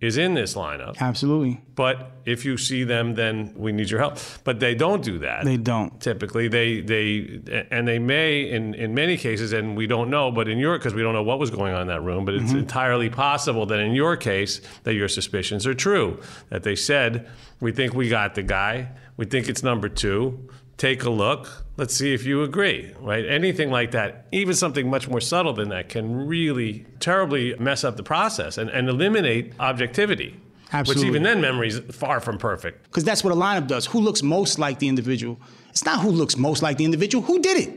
[0.00, 1.60] is in this lineup Absolutely.
[1.74, 4.16] but if you see them, then we need your help.
[4.44, 5.44] But they don't do that.
[5.44, 6.00] They don't.
[6.00, 7.40] Typically, they they
[7.72, 10.30] and they may in in many cases, and we don't know.
[10.30, 12.24] But in your because we don't know what was going on in that room.
[12.24, 12.58] But it's Mm-hmm.
[12.58, 16.20] entirely possible that in your case, that your suspicions are true.
[16.50, 17.28] That they said,
[17.60, 18.88] "We think we got the guy.
[19.16, 20.48] We think it's number two.
[20.82, 21.48] Take a look.
[21.76, 23.24] Let's see if you agree." Right?
[23.24, 27.96] Anything like that, even something much more subtle than that, can really terribly mess up
[27.96, 30.30] the process and, and eliminate objectivity.
[30.72, 31.04] Absolutely.
[31.04, 32.82] Which even then, memory is far from perfect.
[32.84, 33.86] Because that's what a lineup does.
[33.86, 35.38] Who looks most like the individual?
[35.70, 37.22] It's not who looks most like the individual.
[37.24, 37.70] Who did it?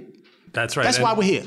[0.53, 0.83] That's right.
[0.83, 1.45] That's And- why we're here.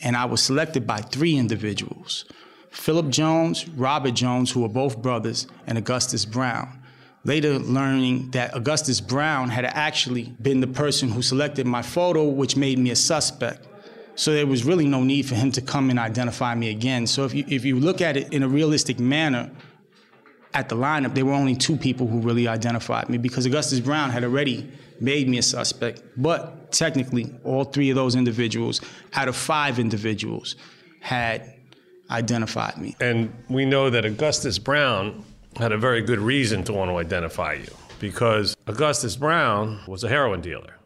[0.00, 2.24] And I was selected by three individuals
[2.70, 6.81] Philip Jones, Robert Jones, who were both brothers, and Augustus Brown.
[7.24, 12.56] Later, learning that Augustus Brown had actually been the person who selected my photo, which
[12.56, 13.68] made me a suspect.
[14.14, 17.06] So there was really no need for him to come and identify me again.
[17.06, 19.50] So if you, if you look at it in a realistic manner,
[20.54, 24.10] at the lineup, there were only two people who really identified me because Augustus Brown
[24.10, 24.70] had already
[25.00, 26.02] made me a suspect.
[26.16, 28.80] But technically, all three of those individuals,
[29.14, 30.56] out of five individuals,
[31.00, 31.54] had
[32.10, 32.94] identified me.
[33.00, 35.24] And we know that Augustus Brown
[35.56, 40.08] had a very good reason to want to identify you because Augustus Brown was a
[40.08, 40.76] heroin dealer.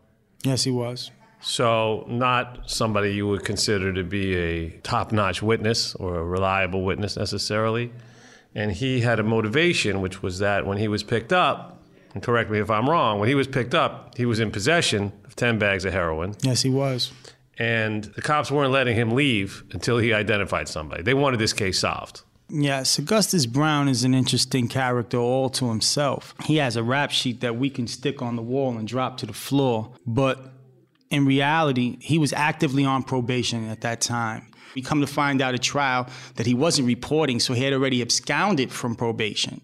[0.43, 1.11] Yes, he was.
[1.41, 6.83] So, not somebody you would consider to be a top notch witness or a reliable
[6.85, 7.93] witness necessarily.
[8.55, 11.83] And he had a motivation, which was that when he was picked up,
[12.15, 15.13] and correct me if I'm wrong, when he was picked up, he was in possession
[15.25, 16.35] of 10 bags of heroin.
[16.43, 17.13] Yes, he was.
[17.59, 21.03] And the cops weren't letting him leave until he identified somebody.
[21.03, 22.23] They wanted this case solved.
[22.49, 26.35] Yes, Augustus Brown is an interesting character all to himself.
[26.45, 29.27] He has a rap sheet that we can stick on the wall and drop to
[29.27, 30.53] the floor, but
[31.11, 34.47] in reality, he was actively on probation at that time.
[34.77, 38.01] We come to find out at trial that he wasn't reporting, so he had already
[38.01, 39.61] absconded from probation,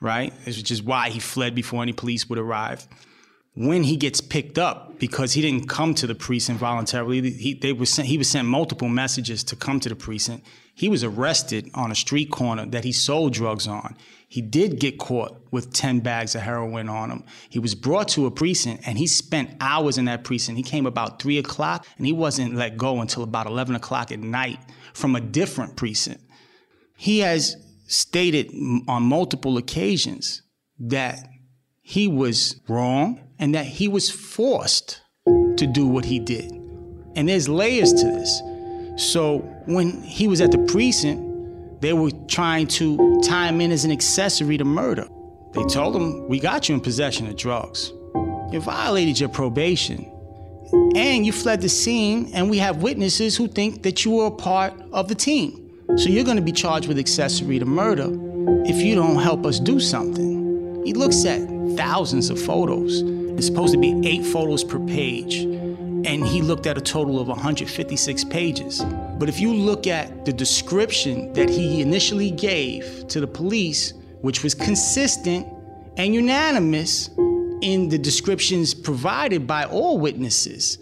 [0.00, 0.32] right?
[0.44, 2.88] Which is why he fled before any police would arrive.
[3.56, 7.72] When he gets picked up, because he didn't come to the precinct voluntarily, he, they
[7.72, 10.44] were sent, he was sent multiple messages to come to the precinct.
[10.74, 13.96] He was arrested on a street corner that he sold drugs on.
[14.28, 17.22] He did get caught with 10 bags of heroin on him.
[17.48, 20.56] He was brought to a precinct and he spent hours in that precinct.
[20.56, 24.18] He came about 3 o'clock and he wasn't let go until about 11 o'clock at
[24.18, 24.58] night
[24.92, 26.20] from a different precinct.
[26.96, 28.52] He has stated
[28.88, 30.42] on multiple occasions
[30.80, 31.28] that
[31.80, 35.00] he was wrong and that he was forced
[35.56, 36.50] to do what he did.
[37.16, 38.42] And there's layers to this.
[38.96, 43.84] So when he was at the precinct, they were trying to tie him in as
[43.84, 45.06] an accessory to murder.
[45.52, 47.92] They told him, We got you in possession of drugs.
[48.50, 50.10] You violated your probation.
[50.96, 54.30] And you fled the scene, and we have witnesses who think that you were a
[54.30, 55.60] part of the team.
[55.96, 58.08] So you're going to be charged with accessory to murder
[58.66, 60.82] if you don't help us do something.
[60.84, 61.40] He looks at
[61.76, 63.02] thousands of photos.
[63.36, 65.38] It's supposed to be eight photos per page.
[65.38, 68.84] And he looked at a total of 156 pages.
[69.18, 74.42] But if you look at the description that he initially gave to the police, which
[74.42, 75.46] was consistent
[75.96, 77.08] and unanimous
[77.62, 80.78] in the descriptions provided by all witnesses,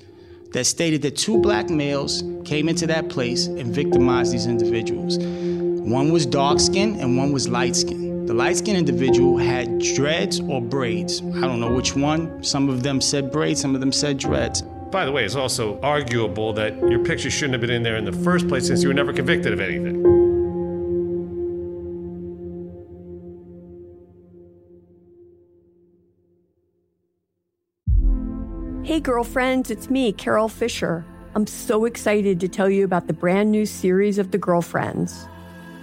[0.52, 5.18] that stated that two black males came into that place and victimized these individuals.
[5.18, 8.01] One was dark skinned and one was light skinned.
[8.26, 11.20] The light skinned individual had dreads or braids.
[11.20, 12.42] I don't know which one.
[12.42, 14.62] Some of them said braids, some of them said dreads.
[14.92, 18.04] By the way, it's also arguable that your picture shouldn't have been in there in
[18.04, 20.02] the first place since you were never convicted of anything.
[28.84, 31.04] Hey, girlfriends, it's me, Carole Fisher.
[31.34, 35.26] I'm so excited to tell you about the brand new series of The Girlfriends.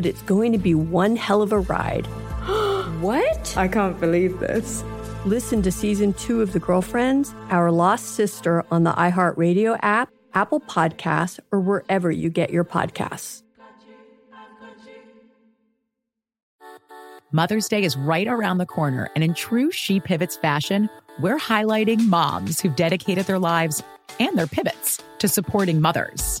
[0.00, 2.06] but it's going to be one hell of a ride.
[3.02, 3.54] what?
[3.54, 4.82] I can't believe this.
[5.26, 10.60] Listen to season two of The Girlfriends, Our Lost Sister on the iHeartRadio app, Apple
[10.60, 13.42] Podcasts, or wherever you get your podcasts.
[17.30, 20.88] Mother's Day is right around the corner, and in true She Pivots fashion,
[21.20, 23.82] we're highlighting moms who've dedicated their lives
[24.18, 26.40] and their pivots to supporting mothers.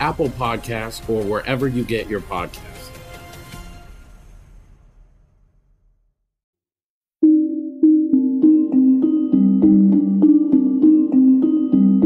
[0.00, 2.62] Apple Podcasts, or wherever you get your podcasts.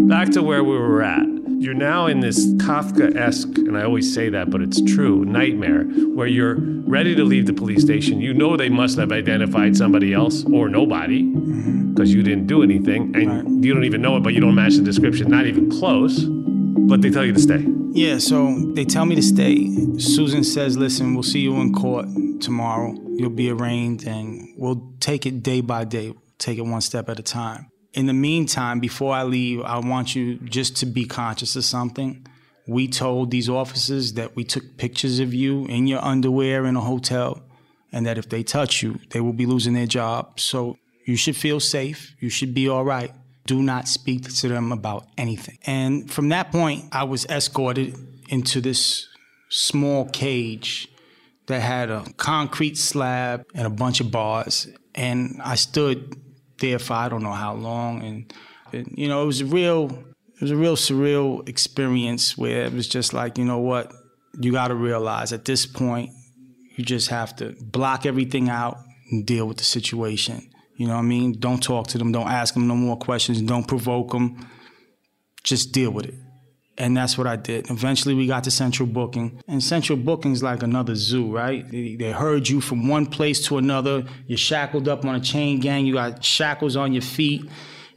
[0.08, 1.26] Back to where we were at.
[1.60, 5.84] You're now in this Kafka esque, and I always say that, but it's true, nightmare,
[5.84, 8.20] where you're ready to leave the police station.
[8.20, 11.92] You know they must have identified somebody else or nobody mm-hmm.
[11.92, 14.76] because you didn't do anything, and you don't even know it, but you don't match
[14.76, 16.24] the description, not even close.
[16.88, 17.64] But they tell you to stay.
[17.92, 19.68] Yeah, so they tell me to stay.
[19.98, 22.06] Susan says, listen, we'll see you in court
[22.40, 22.96] tomorrow.
[23.16, 27.18] You'll be arraigned, and we'll take it day by day, take it one step at
[27.18, 27.70] a time.
[27.92, 32.26] In the meantime, before I leave, I want you just to be conscious of something.
[32.66, 36.80] We told these officers that we took pictures of you in your underwear in a
[36.80, 37.42] hotel,
[37.92, 40.38] and that if they touch you, they will be losing their job.
[40.38, 42.14] So you should feel safe.
[42.20, 43.12] You should be all right.
[43.46, 45.58] Do not speak to them about anything.
[45.66, 47.96] And from that point, I was escorted
[48.28, 49.08] into this
[49.48, 50.88] small cage
[51.46, 54.68] that had a concrete slab and a bunch of bars.
[54.94, 56.14] And I stood
[56.58, 58.02] there for I don't know how long.
[58.02, 58.32] And,
[58.72, 59.86] and, you know, it was a real,
[60.36, 63.92] it was a real surreal experience where it was just like, you know what,
[64.38, 66.10] you got to realize at this point,
[66.76, 68.78] you just have to block everything out
[69.10, 70.49] and deal with the situation.
[70.80, 71.32] You know what I mean?
[71.38, 72.10] Don't talk to them.
[72.10, 73.42] Don't ask them no more questions.
[73.42, 74.48] Don't provoke them.
[75.44, 76.14] Just deal with it.
[76.78, 77.70] And that's what I did.
[77.70, 79.42] Eventually, we got to central booking.
[79.46, 81.70] And central booking is like another zoo, right?
[81.70, 84.06] They, they herd you from one place to another.
[84.26, 85.84] You're shackled up on a chain gang.
[85.84, 87.44] You got shackles on your feet.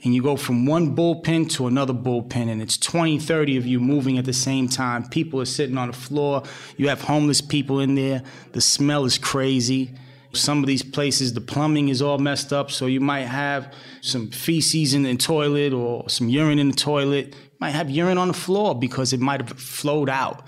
[0.04, 2.50] And you go from one bullpen to another bullpen.
[2.50, 5.08] And it's 20, 30 of you moving at the same time.
[5.08, 6.44] People are sitting on the floor.
[6.76, 8.24] You have homeless people in there.
[8.52, 9.96] The smell is crazy.
[10.34, 14.30] Some of these places, the plumbing is all messed up, so you might have some
[14.32, 17.28] feces in the toilet or some urine in the toilet.
[17.28, 20.48] You might have urine on the floor because it might have flowed out.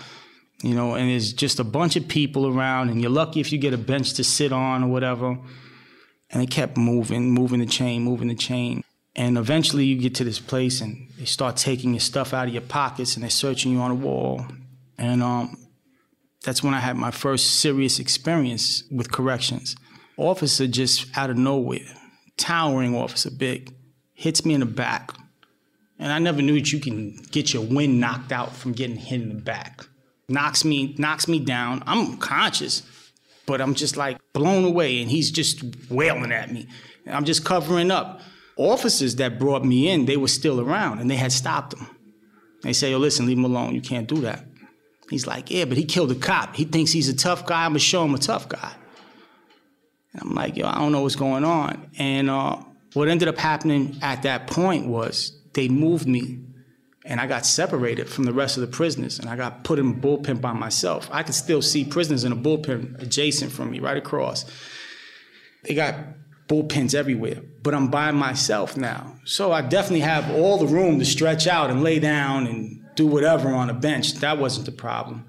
[0.64, 3.60] You know, and there's just a bunch of people around, and you're lucky if you
[3.60, 5.38] get a bench to sit on or whatever.
[6.32, 8.84] And they kept moving, moving the chain, moving the chain.
[9.16, 12.54] And eventually you get to this place and they start taking your stuff out of
[12.54, 14.46] your pockets and they're searching you on the wall.
[14.98, 15.58] And um,
[16.46, 19.76] that's when I had my first serious experience with corrections.
[20.16, 21.80] Officer just out of nowhere,
[22.38, 23.74] towering officer, big,
[24.14, 25.12] hits me in the back.
[25.98, 29.22] And I never knew that you can get your wind knocked out from getting hit
[29.22, 29.88] in the back.
[30.30, 31.84] Knocks me, knocks me down.
[31.88, 32.84] I'm conscious,
[33.48, 36.68] but I'm just like blown away, and he's just wailing at me.
[37.06, 38.22] And I'm just covering up.
[38.58, 41.88] Officers that brought me in, they were still around, and they had stopped him.
[42.62, 43.74] They say, "Yo, listen, leave him alone.
[43.76, 44.46] You can't do that."
[45.10, 46.56] He's like, yeah, but he killed a cop.
[46.56, 47.66] He thinks he's a tough guy.
[47.66, 48.74] I'm gonna show him a tough guy.
[50.14, 51.90] And I'm like, yo, I don't know what's going on.
[51.98, 52.58] And uh,
[52.94, 56.40] what ended up happening at that point was they moved me
[57.06, 59.92] and I got separated from the rest of the prisoners and I got put in
[59.92, 61.08] a bullpen by myself.
[61.12, 64.46] I could still see prisoners in a bullpen adjacent from me, right across.
[65.64, 65.96] They got
[66.48, 69.16] bullpens everywhere, but I'm by myself now.
[69.26, 73.06] So I definitely have all the room to stretch out and lay down and do
[73.06, 74.16] whatever on a bench.
[74.16, 75.26] That wasn't the problem.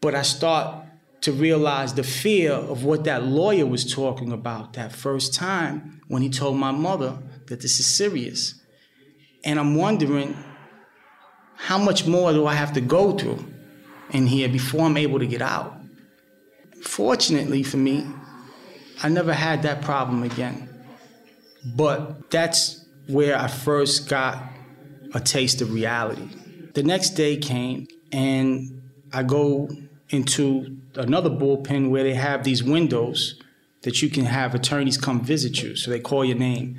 [0.00, 0.84] But I start
[1.22, 6.22] to realize the fear of what that lawyer was talking about that first time when
[6.22, 8.54] he told my mother that this is serious.
[9.44, 10.36] And I'm wondering
[11.56, 13.44] how much more do I have to go through
[14.10, 15.80] in here before I'm able to get out?
[16.82, 18.06] Fortunately for me,
[19.02, 20.68] I never had that problem again.
[21.64, 24.42] But that's where I first got
[25.16, 26.28] a taste of reality.
[26.74, 28.82] The next day came, and
[29.14, 29.70] I go
[30.10, 33.40] into another bullpen where they have these windows
[33.80, 35.74] that you can have attorneys come visit you.
[35.74, 36.78] So they call your name.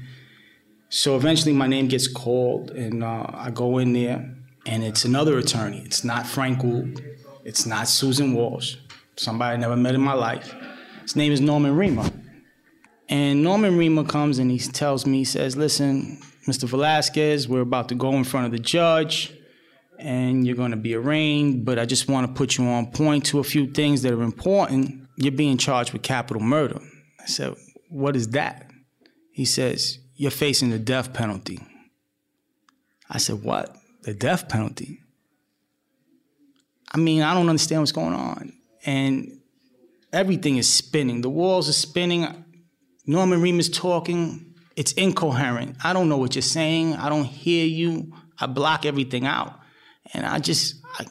[0.89, 4.35] So eventually, my name gets called, and uh, I go in there,
[4.67, 5.81] and it's another attorney.
[5.83, 6.61] It's not Frank.
[7.43, 8.75] It's not Susan Walsh.
[9.15, 10.53] Somebody I never met in my life.
[11.01, 12.13] His name is Norman Reimer.
[13.09, 16.67] And Norman Reimer comes and he tells me, he says, listen, Mr.
[16.67, 19.33] Velazquez, we're about to go in front of the judge
[19.99, 23.25] and you're going to be arraigned, but I just want to put you on point
[23.27, 25.07] to a few things that are important.
[25.15, 26.79] You're being charged with capital murder.
[27.19, 27.55] I said,
[27.89, 28.69] What is that?
[29.31, 31.59] He says, You're facing the death penalty.
[33.09, 33.75] I said, What?
[34.03, 34.99] The death penalty?
[36.93, 38.53] I mean, I don't understand what's going on.
[38.85, 39.39] And
[40.13, 41.21] everything is spinning.
[41.21, 42.45] The walls are spinning.
[43.07, 44.53] Norman Ream is talking.
[44.75, 45.77] It's incoherent.
[45.83, 46.95] I don't know what you're saying.
[46.95, 48.13] I don't hear you.
[48.37, 49.59] I block everything out.
[50.13, 51.05] And I just, I,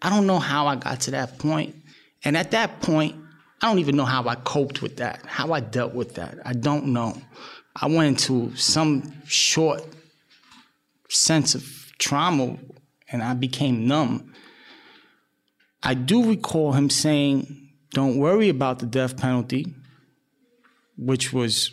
[0.00, 1.74] I don't know how I got to that point.
[2.24, 3.16] And at that point,
[3.60, 6.38] I don't even know how I coped with that, how I dealt with that.
[6.44, 7.20] I don't know.
[7.74, 9.82] I went into some short
[11.08, 12.56] sense of trauma
[13.10, 14.32] and I became numb.
[15.82, 19.74] I do recall him saying, Don't worry about the death penalty,
[20.96, 21.72] which was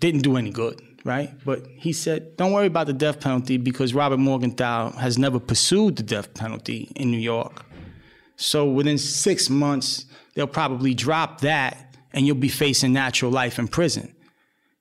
[0.00, 1.32] didn't do any good right?
[1.44, 5.96] But he said, don't worry about the death penalty because Robert Morgenthau has never pursued
[5.96, 7.64] the death penalty in New York.
[8.36, 13.68] So within six months, they'll probably drop that and you'll be facing natural life in
[13.68, 14.14] prison.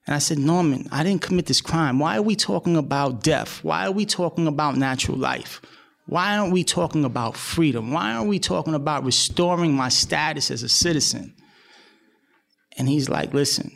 [0.08, 2.00] And I said, Norman, I didn't commit this crime.
[2.00, 3.64] Why are we talking about death?
[3.64, 5.62] Why are we talking about natural life?
[6.08, 7.92] Why aren't we talking about freedom?
[7.92, 11.34] Why aren't we talking about restoring my status as a citizen?
[12.78, 13.72] And he's like, listen,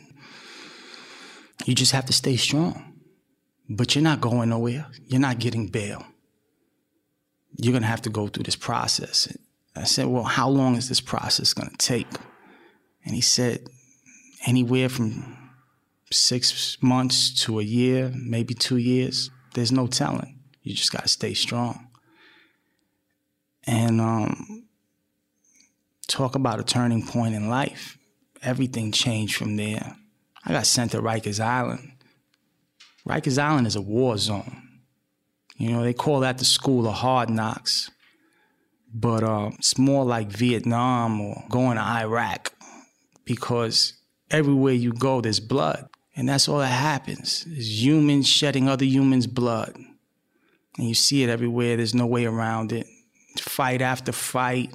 [1.64, 2.88] you just have to stay strong.
[3.68, 4.86] But you're not going nowhere.
[5.06, 6.04] You're not getting bail.
[7.56, 9.28] You're going to have to go through this process.
[9.76, 12.06] I said, Well, how long is this process going to take?
[13.04, 13.68] And he said,
[14.46, 15.36] Anywhere from
[16.10, 19.30] six months to a year, maybe two years.
[19.54, 20.38] There's no telling.
[20.62, 21.88] You just got to stay strong.
[23.66, 24.64] And um,
[26.06, 27.97] talk about a turning point in life.
[28.42, 29.96] Everything changed from there.
[30.44, 31.92] I got sent to Rikers Island.
[33.06, 34.62] Rikers Island is a war zone.
[35.56, 37.90] You know, they call that the school of hard knocks.
[38.94, 42.52] But uh, it's more like Vietnam or going to Iraq
[43.24, 43.94] because
[44.30, 45.88] everywhere you go, there's blood.
[46.16, 49.74] And that's all that happens is humans shedding other humans' blood.
[50.76, 52.86] And you see it everywhere, there's no way around it.
[53.38, 54.72] Fight after fight.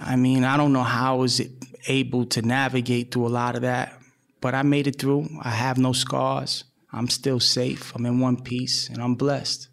[0.00, 1.50] I mean, I don't know how is I was
[1.86, 3.98] able to navigate through a lot of that,
[4.40, 5.28] but I made it through.
[5.42, 6.64] I have no scars.
[6.92, 7.94] I'm still safe.
[7.94, 9.68] I'm in one piece and I'm blessed.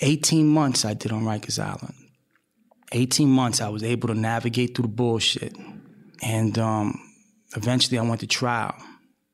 [0.00, 1.94] 18 months I did on Rikers Island.
[2.92, 5.56] 18 months I was able to navigate through the bullshit.
[6.22, 7.00] And um,
[7.56, 8.74] eventually I went to trial.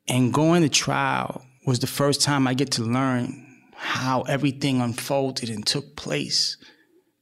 [0.07, 5.49] And going to trial was the first time I get to learn how everything unfolded
[5.49, 6.57] and took place.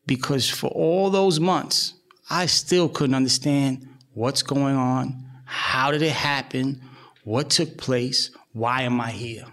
[0.05, 1.93] Because for all those months,
[2.29, 3.88] I still couldn't understand
[4.19, 5.15] what's going on,
[5.45, 6.81] how did it happen,
[7.23, 9.45] what took place, why am I here?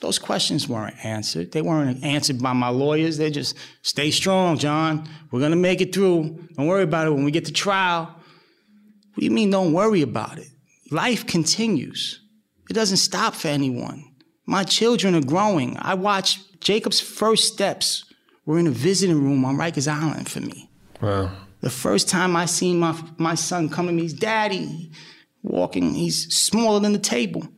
[0.00, 1.50] Those questions weren't answered.
[1.50, 3.16] They weren't answered by my lawyers.
[3.16, 5.08] They just stay strong, John.
[5.32, 6.46] We're gonna make it through.
[6.56, 8.04] Don't worry about it when we get to trial.
[8.04, 10.48] What do you mean don't worry about it?
[10.92, 12.20] Life continues.
[12.70, 14.04] It doesn't stop for anyone.
[14.46, 15.76] My children are growing.
[15.78, 18.04] I watched Jacob's first steps
[18.46, 20.70] were in a visiting room on Rikers Island for me.
[21.00, 21.32] Wow.
[21.64, 24.90] The first time I seen my my son come to me, he's daddy,
[25.42, 27.48] walking, he's smaller than the table.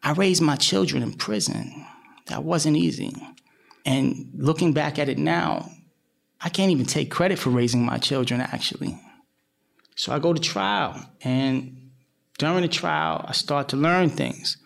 [0.00, 1.84] I raised my children in prison.
[2.26, 3.12] That wasn't easy.
[3.84, 5.68] And looking back at it now,
[6.40, 8.96] I can't even take credit for raising my children actually.
[9.96, 11.90] So I go to trial and
[12.38, 14.56] during the trial, I start to learn things.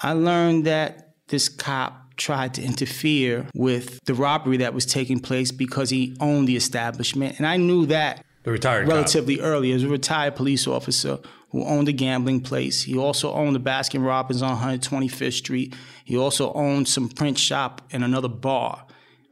[0.00, 5.52] I learned that this cop tried to interfere with the robbery that was taking place
[5.52, 7.38] because he owned the establishment.
[7.38, 9.46] And I knew that the retired relatively cop.
[9.46, 11.18] early as a retired police officer
[11.50, 12.82] who owned a gambling place.
[12.82, 15.74] He also owned the Baskin Robbins on 125th Street.
[16.04, 18.84] He also owned some print shop and another bar.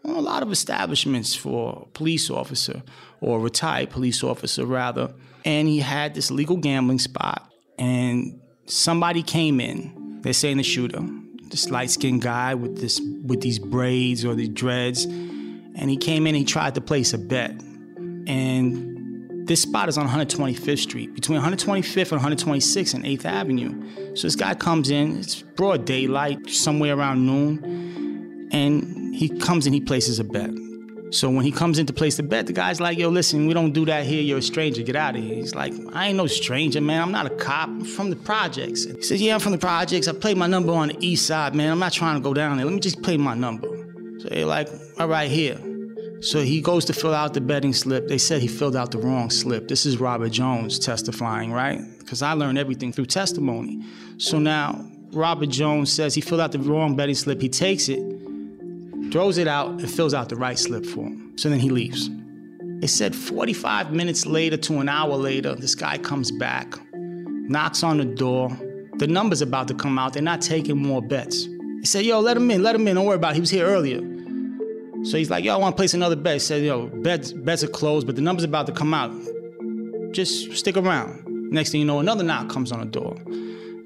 [0.05, 2.83] A lot of establishments for a police officer
[3.21, 5.13] or a retired police officer rather.
[5.45, 10.21] And he had this legal gambling spot and somebody came in.
[10.23, 11.03] They're saying the shooter,
[11.55, 16.27] this light skinned guy with this with these braids or these dreads, and he came
[16.27, 16.35] in.
[16.35, 17.53] He tried to place a bet,
[18.27, 24.17] and this spot is on 125th Street, between 125th and 126th and 8th Avenue.
[24.17, 25.19] So this guy comes in.
[25.19, 29.67] It's broad daylight, somewhere around noon, and he comes.
[29.67, 30.51] And he places a bet.
[31.15, 33.55] So when he comes in to place the bet, the guy's like, yo, listen, we
[33.55, 34.21] don't do that here.
[34.21, 34.83] You're a stranger.
[34.83, 35.37] Get out of here.
[35.37, 37.01] He's like, I ain't no stranger, man.
[37.01, 37.69] I'm not a cop.
[37.69, 38.85] I'm from the projects.
[38.85, 40.09] He says, yeah, I'm from the projects.
[40.09, 41.71] I play my number on the east side, man.
[41.71, 42.67] I'm not trying to go down there.
[42.67, 43.69] Let me just play my number.
[44.19, 45.57] So they're like, all right, here.
[46.21, 48.09] So he goes to fill out the betting slip.
[48.09, 49.69] They said he filled out the wrong slip.
[49.69, 51.81] This is Robert Jones testifying, right?
[52.01, 53.85] Because I learned everything through testimony.
[54.19, 57.41] So now Robert Jones says he filled out the wrong betting slip.
[57.41, 58.01] He takes it
[59.11, 61.37] throws it out, and fills out the right slip for him.
[61.37, 62.11] So then he leaves.
[62.81, 67.99] They said 45 minutes later to an hour later, this guy comes back, knocks on
[67.99, 68.51] the door.
[68.99, 70.13] The number's about to come out.
[70.13, 71.45] They're not taking more bets.
[71.45, 72.97] He said, Yo, let him in, let him in.
[72.97, 73.35] Don't worry about it.
[73.35, 74.01] He was here earlier.
[75.05, 76.35] So he's like, Yo, I want to place another bet.
[76.35, 79.13] He said, Yo, bets, bets are closed, but the number's about to come out.
[80.13, 81.25] Just stick around.
[81.51, 83.17] Next thing you know, another knock comes on the door.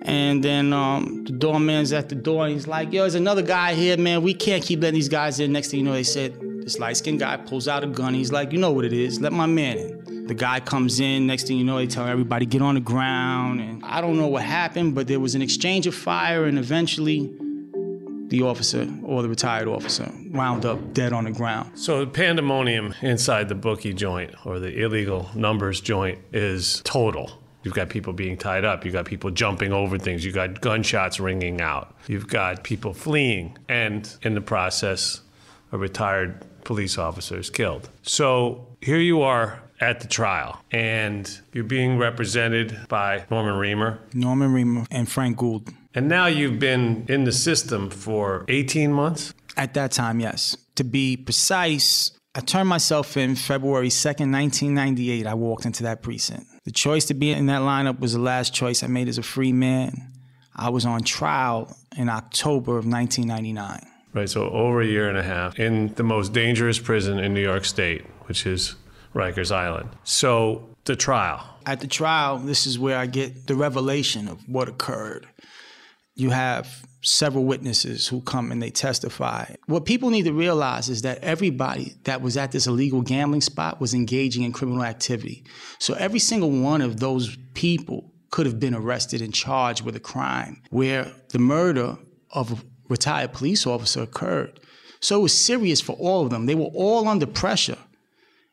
[0.03, 3.75] And then um, the doorman's at the door and he's like, yo, there's another guy
[3.75, 4.23] here, man.
[4.23, 5.53] We can't keep letting these guys in.
[5.53, 8.15] Next thing you know, they said, this light skinned guy pulls out a gun.
[8.15, 9.21] He's like, you know what it is.
[9.21, 10.27] Let my man in.
[10.27, 11.27] The guy comes in.
[11.27, 13.61] Next thing you know, they tell everybody, get on the ground.
[13.61, 16.45] And I don't know what happened, but there was an exchange of fire.
[16.45, 17.35] And eventually,
[18.29, 21.79] the officer or the retired officer wound up dead on the ground.
[21.79, 27.33] So, pandemonium inside the bookie joint or the illegal numbers joint is total
[27.69, 28.87] You've got people being tied up.
[28.87, 30.25] You've got people jumping over things.
[30.25, 31.95] You've got gunshots ringing out.
[32.07, 33.59] You've got people fleeing.
[33.69, 35.21] And in the process,
[35.71, 37.91] a retired police officer is killed.
[38.01, 43.99] So here you are at the trial, and you're being represented by Norman Reimer.
[44.15, 45.69] Norman Reimer and Frank Gould.
[45.95, 49.35] And now you've been in the system for 18 months?
[49.59, 50.57] At that time, yes.
[50.77, 55.27] To be precise, I turned myself in February 2nd, 1998.
[55.27, 56.47] I walked into that precinct.
[56.63, 59.25] The choice to be in that lineup was the last choice I made as a
[59.25, 60.13] free man.
[60.55, 63.81] I was on trial in October of 1999.
[64.15, 67.43] Right, so over a year and a half in the most dangerous prison in New
[67.43, 68.77] York State, which is
[69.17, 69.91] Rikers Island.
[70.05, 71.45] So the trial.
[71.67, 75.27] At the trial, this is where I get the revelation of what occurred.
[76.15, 79.55] You have several witnesses who come and they testify.
[79.67, 83.81] What people need to realize is that everybody that was at this illegal gambling spot
[83.81, 85.45] was engaging in criminal activity.
[85.79, 90.01] So every single one of those people could have been arrested and charged with a
[90.01, 91.97] crime where the murder
[92.33, 94.61] of a retired police officer occurred.
[95.01, 96.47] So it was serious for all of them.
[96.47, 97.79] They were all under pressure.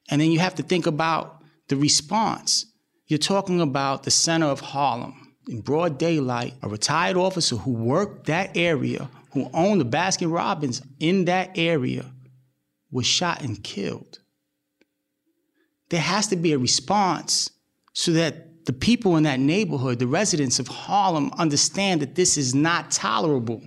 [0.09, 2.67] And then you have to think about the response.
[3.07, 8.27] You're talking about the center of Harlem in broad daylight, a retired officer who worked
[8.27, 12.05] that area, who owned the Baskin Robbins in that area,
[12.91, 14.19] was shot and killed.
[15.89, 17.49] There has to be a response
[17.93, 22.55] so that the people in that neighborhood, the residents of Harlem, understand that this is
[22.55, 23.61] not tolerable.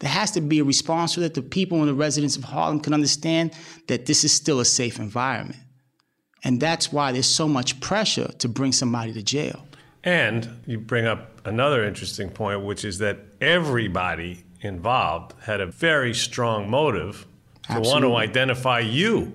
[0.00, 2.80] There has to be a response so that the people and the residents of Harlem
[2.80, 3.52] can understand
[3.88, 5.60] that this is still a safe environment.
[6.44, 9.66] And that's why there's so much pressure to bring somebody to jail.
[10.04, 16.14] And you bring up another interesting point, which is that everybody involved had a very
[16.14, 17.26] strong motive
[17.64, 17.92] to Absolutely.
[17.92, 19.32] want to identify you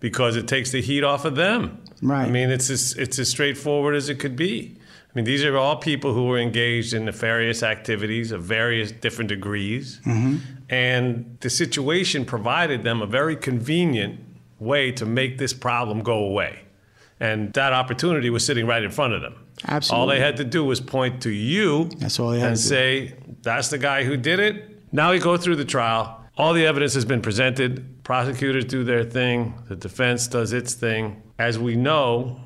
[0.00, 1.80] because it takes the heat off of them.
[2.02, 2.26] Right.
[2.26, 4.76] I mean, it's as, it's as straightforward as it could be.
[4.78, 9.28] I mean, these are all people who were engaged in nefarious activities of various different
[9.28, 10.00] degrees.
[10.04, 10.38] Mm-hmm.
[10.68, 14.20] And the situation provided them a very convenient
[14.58, 16.60] way to make this problem go away.
[17.20, 19.36] And that opportunity was sitting right in front of them.
[19.66, 20.00] Absolutely.
[20.00, 23.14] All they had to do was point to you That's all they had and say,
[23.42, 24.82] that's the guy who did it.
[24.92, 26.20] Now we go through the trial.
[26.36, 28.02] All the evidence has been presented.
[28.04, 29.54] Prosecutors do their thing.
[29.68, 31.22] The defense does its thing.
[31.38, 32.40] As we know,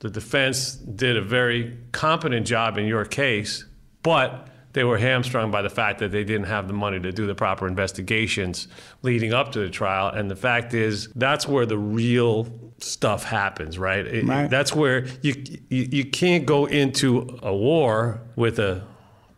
[0.00, 3.64] the defense did a very competent job in your case,
[4.02, 4.48] but
[4.78, 7.34] they were hamstrung by the fact that they didn't have the money to do the
[7.34, 8.68] proper investigations
[9.02, 10.08] leading up to the trial.
[10.08, 12.46] And the fact is, that's where the real
[12.78, 14.06] stuff happens, right?
[14.06, 14.48] It- Right.
[14.48, 15.34] That's where you,
[15.68, 18.84] you you can't go into a war with a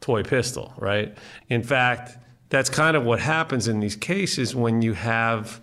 [0.03, 1.17] toy pistol, right?
[1.49, 2.19] In fact,
[2.51, 5.61] that's kind of what happens in these cases when you have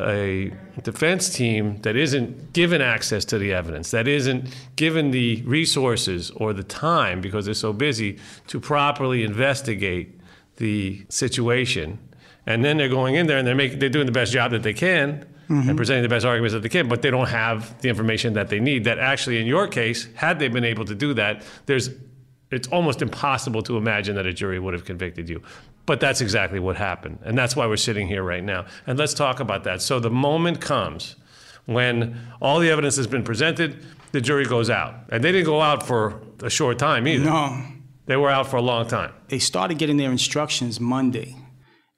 [0.00, 6.30] a defense team that isn't given access to the evidence, that isn't given the resources
[6.32, 8.18] or the time because they're so busy
[8.48, 10.20] to properly investigate
[10.56, 11.98] the situation.
[12.46, 14.62] And then they're going in there and they're making they're doing the best job that
[14.62, 15.76] they can and mm-hmm.
[15.76, 18.60] presenting the best arguments that they can, but they don't have the information that they
[18.60, 18.84] need.
[18.84, 21.90] That actually, in your case, had they been able to do that, there's
[22.54, 25.42] it's almost impossible to imagine that a jury would have convicted you.
[25.86, 27.18] But that's exactly what happened.
[27.24, 28.66] And that's why we're sitting here right now.
[28.86, 29.82] And let's talk about that.
[29.82, 31.16] So the moment comes
[31.66, 34.94] when all the evidence has been presented, the jury goes out.
[35.10, 37.24] And they didn't go out for a short time either.
[37.24, 37.62] No.
[38.06, 39.12] They were out for a long time.
[39.28, 41.36] They started getting their instructions Monday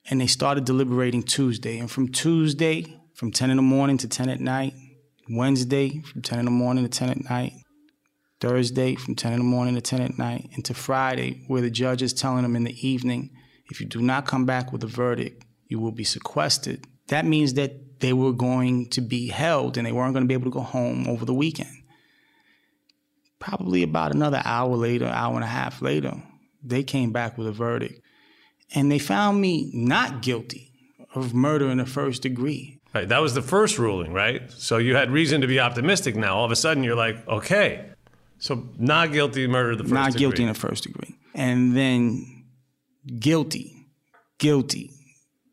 [0.08, 1.78] and they started deliberating Tuesday.
[1.78, 4.72] And from Tuesday, from 10 in the morning to 10 at night,
[5.28, 7.52] Wednesday, from 10 in the morning to 10 at night,
[8.40, 12.02] Thursday, from 10 in the morning to 10 at night, into Friday, where the judge
[12.02, 13.30] is telling them in the evening,
[13.70, 16.86] if you do not come back with a verdict, you will be sequestered.
[17.08, 20.34] That means that they were going to be held and they weren't going to be
[20.34, 21.70] able to go home over the weekend.
[23.38, 26.22] Probably about another hour later, hour and a half later,
[26.62, 28.00] they came back with a verdict.
[28.74, 30.72] And they found me not guilty
[31.14, 32.80] of murder in the first degree.
[32.94, 33.08] Right.
[33.08, 34.50] That was the first ruling, right?
[34.50, 36.36] So you had reason to be optimistic now.
[36.36, 37.90] All of a sudden you're like, okay.
[38.38, 40.20] So not guilty murder the first not degree.
[40.20, 41.16] guilty in the first degree.
[41.34, 42.44] And then
[43.18, 43.86] guilty,
[44.38, 44.90] guilty,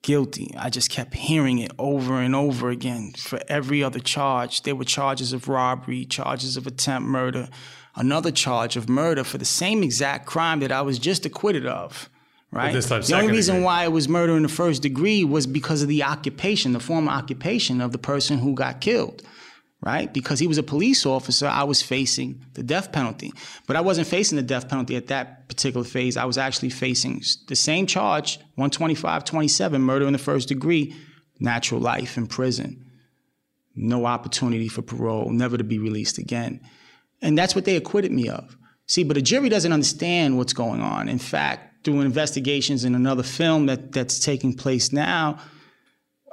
[0.02, 0.54] guilty.
[0.58, 4.64] I just kept hearing it over and over again for every other charge.
[4.64, 7.50] There were charges of robbery, charges of attempt murder,
[7.96, 12.10] another charge of murder for the same exact crime that I was just acquitted of.
[12.52, 12.84] Right.
[12.84, 13.66] time, the only reason degree.
[13.66, 17.12] why it was murder in the first degree was because of the occupation, the former
[17.12, 19.24] occupation of the person who got killed
[19.86, 20.14] right?
[20.14, 23.34] Because he was a police officer, I was facing the death penalty.
[23.68, 26.16] But I wasn't facing the death penalty at that particular phase.
[26.16, 30.96] I was actually facing the same charge 125 27, murder in the first degree,
[31.40, 32.86] natural life in prison,
[33.76, 36.62] no opportunity for parole, never to be released again.
[37.22, 38.56] And that's what they acquitted me of.
[38.86, 41.10] See, but a jury doesn't understand what's going on.
[41.10, 45.40] In fact, through investigations in another film that, that's taking place now,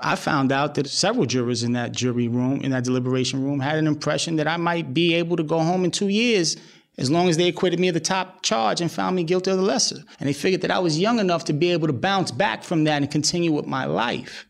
[0.03, 3.79] I found out that several jurors in that jury room, in that deliberation room, had
[3.79, 6.57] an impression that I might be able to go home in two years
[6.99, 9.57] as long as they acquitted me of the top charge and found me guilty of
[9.57, 10.03] the lesser.
[10.19, 12.85] And they figured that I was young enough to be able to bounce back from
[12.85, 14.47] that and continue with my life.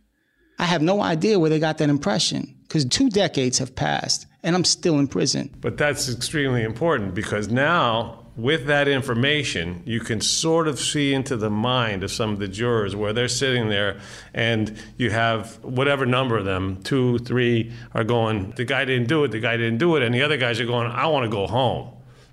[0.59, 4.55] I have no idea where they got that impression because two decades have passed and
[4.55, 5.55] I'm still in prison.
[5.61, 11.37] But that's extremely important because now, with that information, you can sort of see into
[11.37, 14.01] the mind of some of the jurors where they're sitting there
[14.33, 19.25] and you have whatever number of them, two, three, are going, the guy didn't do
[19.25, 21.31] it, the guy didn't do it, and the other guys are going, I want to
[21.31, 21.91] go home.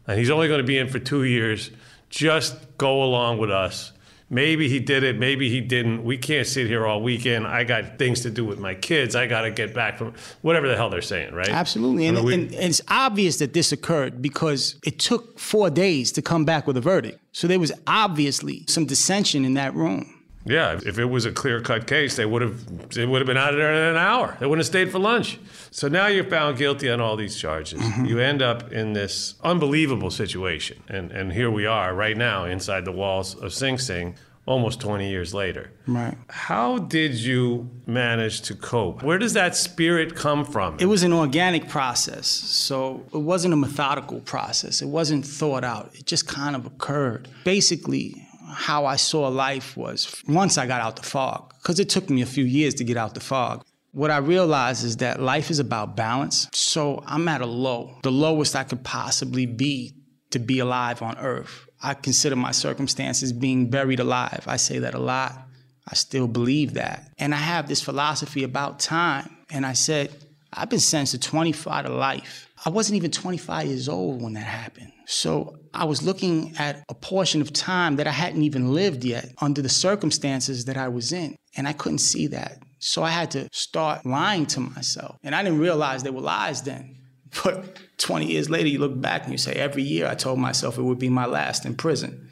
[0.08, 1.72] And he's only going to be in for two years.
[2.10, 3.92] Just go along with us.
[4.30, 6.04] Maybe he did it, maybe he didn't.
[6.04, 7.48] We can't sit here all weekend.
[7.48, 9.16] I got things to do with my kids.
[9.16, 11.48] I got to get back from whatever the hell they're saying, right?
[11.50, 12.08] Absolutely.
[12.08, 16.22] And, we- and, and it's obvious that this occurred because it took four days to
[16.22, 17.20] come back with a verdict.
[17.32, 20.14] So there was obviously some dissension in that room.
[20.48, 23.54] Yeah, if it was a clear-cut case, they would have they would have been out
[23.54, 24.38] of there in an hour.
[24.40, 25.40] They wouldn't have stayed for lunch.
[25.72, 27.80] So now you're found guilty on all these charges.
[27.80, 28.06] Mm-hmm.
[28.06, 32.86] You end up in this unbelievable situation, and and here we are right now inside
[32.86, 34.16] the walls of Sing Sing,
[34.48, 35.72] almost 20 years later.
[35.86, 36.18] Right.
[36.30, 39.04] How did you manage to cope?
[39.04, 40.78] Where does that spirit come from?
[40.80, 42.28] It was an organic process.
[42.28, 44.82] So it wasn't a methodical process.
[44.82, 45.92] It wasn't thought out.
[45.94, 47.28] It just kind of occurred.
[47.44, 52.10] Basically, how I saw life was once I got out the fog, because it took
[52.10, 53.64] me a few years to get out the fog.
[53.92, 56.48] What I realized is that life is about balance.
[56.54, 59.94] So I'm at a low, the lowest I could possibly be
[60.32, 61.68] to be alive on earth.
[61.82, 64.44] I consider my circumstances being buried alive.
[64.48, 65.48] I say that a lot.
[65.88, 67.12] I still believe that.
[67.18, 69.38] And I have this philosophy about time.
[69.50, 70.12] And I said,
[70.52, 72.47] I've been sentenced to 25 to life.
[72.68, 74.92] I wasn't even 25 years old when that happened.
[75.06, 79.32] So I was looking at a portion of time that I hadn't even lived yet
[79.38, 81.38] under the circumstances that I was in.
[81.56, 82.62] And I couldn't see that.
[82.80, 85.16] So I had to start lying to myself.
[85.24, 86.98] And I didn't realize they were lies then.
[87.42, 90.78] But 20 years later, you look back and you say, every year I told myself
[90.78, 92.30] it would be my last in prison.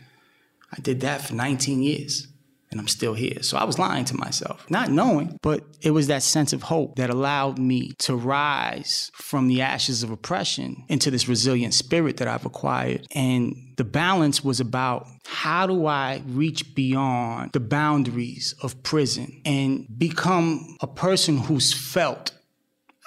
[0.70, 2.28] I did that for 19 years
[2.76, 3.42] and I'm still here.
[3.42, 6.98] So I was lying to myself, not knowing, but it was that sense of hope
[6.98, 12.28] that allowed me to rise from the ashes of oppression into this resilient spirit that
[12.28, 13.08] I've acquired.
[13.16, 19.88] And the balance was about how do I reach beyond the boundaries of prison and
[19.98, 22.34] become a person who's felt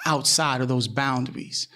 [0.03, 1.67] outside of those boundaries?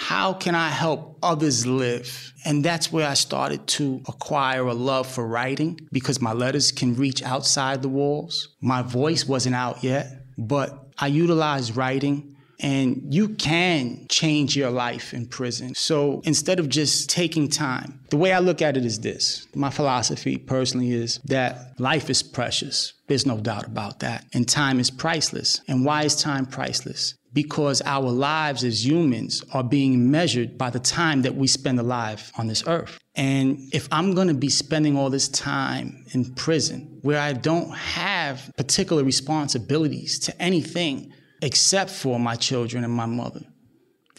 [0.00, 2.32] How can I help others live?
[2.44, 6.94] And that's where I started to acquire a love for writing because my letters can
[6.94, 8.54] reach outside the walls.
[8.60, 10.06] My voice wasn't out yet,
[10.38, 12.36] but I utilized writing.
[12.60, 15.74] And you can change your life in prison.
[15.74, 19.70] So instead of just taking time, the way I look at it is this my
[19.70, 22.94] philosophy personally is that life is precious.
[23.08, 24.26] There's no doubt about that.
[24.32, 25.60] And time is priceless.
[25.68, 27.14] And why is time priceless?
[27.32, 32.32] Because our lives as humans are being measured by the time that we spend alive
[32.38, 32.98] on this earth.
[33.14, 37.70] And if I'm going to be spending all this time in prison where I don't
[37.70, 41.12] have particular responsibilities to anything
[41.42, 43.42] except for my children and my mother,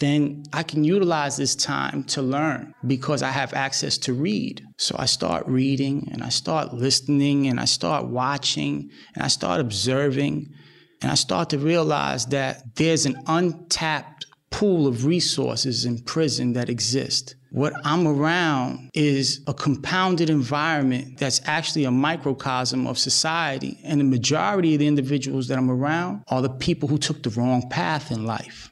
[0.00, 4.64] then I can utilize this time to learn because I have access to read.
[4.78, 9.60] So I start reading and I start listening and I start watching and I start
[9.60, 10.54] observing
[11.02, 16.68] and I start to realize that there's an untapped pool of resources in prison that
[16.68, 17.36] exist.
[17.52, 23.80] What I'm around is a compounded environment that's actually a microcosm of society.
[23.84, 27.30] And the majority of the individuals that I'm around are the people who took the
[27.30, 28.70] wrong path in life.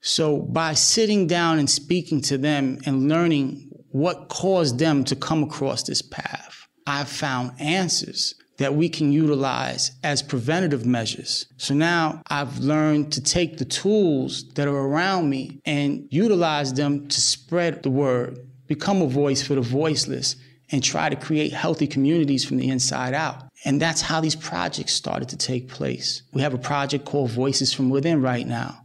[0.00, 5.42] So by sitting down and speaking to them and learning what caused them to come
[5.42, 11.46] across this path, I've found answers that we can utilize as preventative measures.
[11.56, 17.08] So now I've learned to take the tools that are around me and utilize them
[17.08, 20.36] to spread the word, become a voice for the voiceless,
[20.70, 23.44] and try to create healthy communities from the inside out.
[23.64, 26.22] And that's how these projects started to take place.
[26.32, 28.84] We have a project called Voices from Within right now.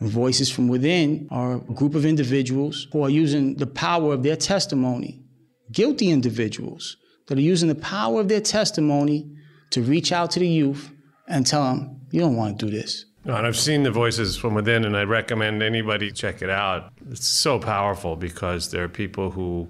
[0.00, 4.36] Voices from Within are a group of individuals who are using the power of their
[4.36, 5.22] testimony,
[5.70, 6.96] guilty individuals
[7.30, 9.24] that are using the power of their testimony
[9.70, 10.90] to reach out to the youth
[11.28, 13.04] and tell them, you don't want to do this.
[13.24, 16.92] No, and I've seen the voices from within, and I recommend anybody check it out.
[17.08, 19.68] It's so powerful because there are people who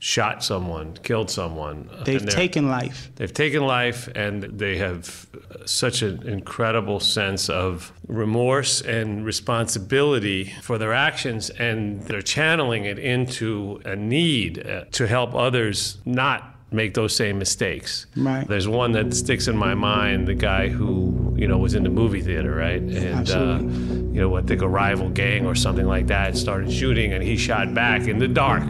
[0.00, 1.88] shot someone, killed someone.
[2.04, 3.10] They've taken life.
[3.16, 5.26] They've taken life, and they have
[5.64, 12.98] such an incredible sense of remorse and responsibility for their actions, and they're channeling it
[12.98, 18.06] into a need uh, to help others not make those same mistakes.
[18.16, 18.46] Right.
[18.46, 21.88] There's one that sticks in my mind, the guy who, you know, was in the
[21.88, 22.82] movie theater, right?
[22.82, 27.12] And, uh, you know, I think a rival gang or something like that started shooting
[27.12, 28.64] and he shot back in the dark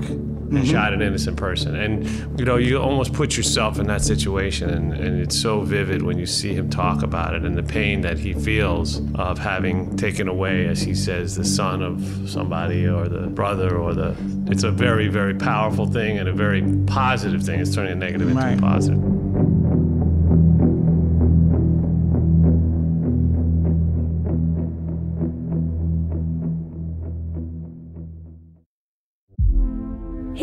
[0.48, 0.56] Mm-hmm.
[0.56, 1.76] and shot an innocent person.
[1.76, 6.00] And, you know, you almost put yourself in that situation and, and it's so vivid
[6.00, 9.94] when you see him talk about it and the pain that he feels of having
[9.98, 14.16] taken away, as he says, the son of somebody or the brother or the.
[14.46, 17.60] It's a very, very powerful thing and a very positive thing.
[17.60, 19.17] It's turning a negative into a positive.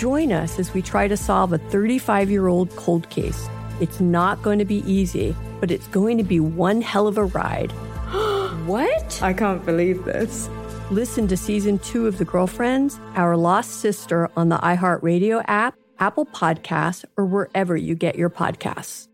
[0.00, 3.50] Join us as we try to solve a 35 year old cold case.
[3.82, 7.26] It's not going to be easy, but it's going to be one hell of a
[7.26, 7.70] ride.
[8.64, 9.22] what?
[9.22, 10.48] I can't believe this.
[10.90, 16.24] Listen to season two of The Girlfriends, Our Lost Sister on the iHeartRadio app, Apple
[16.24, 19.06] Podcasts, or wherever you get your podcasts.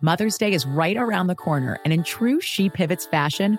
[0.00, 3.58] Mother's Day is right around the corner, and in true She Pivots fashion,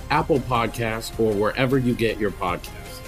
[0.11, 2.99] Apple Podcasts, or wherever you get your podcasts.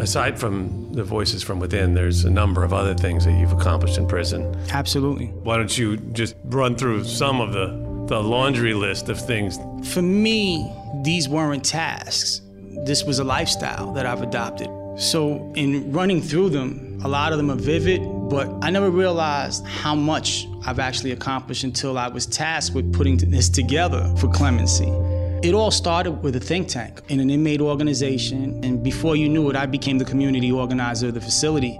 [0.00, 3.98] Aside from the voices from within, there's a number of other things that you've accomplished
[3.98, 4.56] in prison.
[4.70, 5.26] Absolutely.
[5.26, 7.66] Why don't you just run through some of the,
[8.06, 9.58] the laundry list of things?
[9.92, 10.72] For me,
[11.02, 12.40] these weren't tasks.
[12.84, 17.36] This was a lifestyle that I've adopted so, in running through them, a lot of
[17.36, 18.00] them are vivid,
[18.30, 23.18] but I never realized how much I've actually accomplished until I was tasked with putting
[23.18, 24.88] this together for clemency.
[25.46, 29.50] It all started with a think tank in an inmate organization, and before you knew
[29.50, 31.78] it, I became the community organizer of the facility.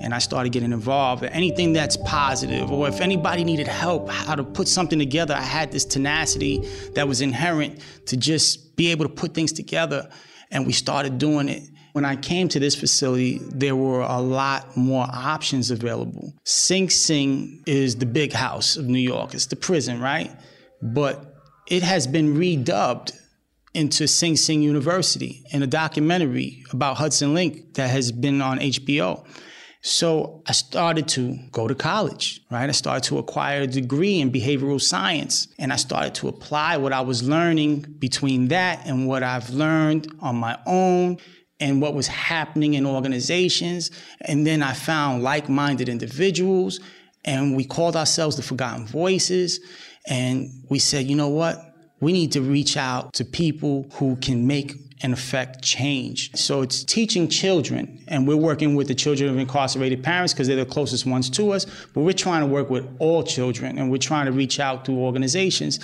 [0.00, 1.24] And I started getting involved.
[1.24, 5.72] Anything that's positive, or if anybody needed help, how to put something together, I had
[5.72, 10.08] this tenacity that was inherent to just be able to put things together.
[10.50, 11.62] And we started doing it.
[11.98, 16.32] When I came to this facility, there were a lot more options available.
[16.44, 20.30] Sing Sing is the big house of New York, it's the prison, right?
[20.80, 21.34] But
[21.66, 23.20] it has been redubbed
[23.74, 29.26] into Sing Sing University in a documentary about Hudson Link that has been on HBO.
[29.80, 32.68] So I started to go to college, right?
[32.68, 36.92] I started to acquire a degree in behavioral science and I started to apply what
[36.92, 41.18] I was learning between that and what I've learned on my own
[41.60, 43.90] and what was happening in organizations.
[44.20, 46.80] And then I found like minded individuals
[47.24, 49.60] and we called ourselves the Forgotten Voices.
[50.06, 51.58] And we said, you know what?
[52.00, 56.34] We need to reach out to people who can make and affect change.
[56.36, 60.56] So it's teaching children, and we're working with the children of incarcerated parents because they're
[60.56, 63.98] the closest ones to us, but we're trying to work with all children, and we're
[63.98, 65.78] trying to reach out to organizations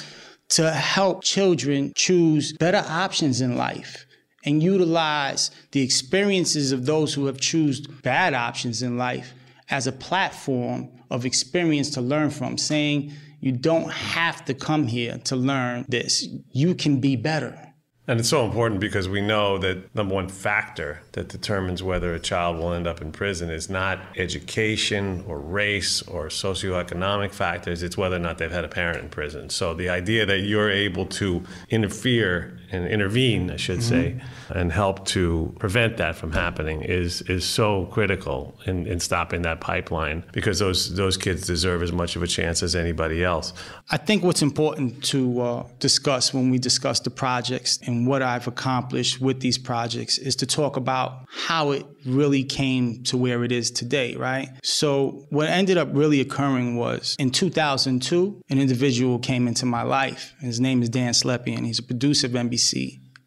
[0.50, 4.03] to help children choose better options in life
[4.44, 9.32] and utilize the experiences of those who have chosen bad options in life
[9.70, 15.18] as a platform of experience to learn from, saying, you don't have to come here
[15.24, 16.26] to learn this.
[16.50, 17.74] You can be better.
[18.06, 22.20] And it's so important because we know that number one factor that determines whether a
[22.20, 27.96] child will end up in prison is not education or race or socioeconomic factors, it's
[27.96, 29.48] whether or not they've had a parent in prison.
[29.48, 34.18] So the idea that you're able to interfere and intervene, I should mm-hmm.
[34.18, 34.20] say,
[34.50, 39.60] and help to prevent that from happening is is so critical in, in stopping that
[39.60, 43.52] pipeline because those those kids deserve as much of a chance as anybody else.
[43.90, 48.46] I think what's important to uh, discuss when we discuss the projects and what I've
[48.46, 53.52] accomplished with these projects is to talk about how it really came to where it
[53.52, 54.48] is today, right?
[54.62, 60.34] So what ended up really occurring was in 2002, an individual came into my life.
[60.40, 61.64] His name is Dan Slepian.
[61.64, 62.63] He's a producer of NBC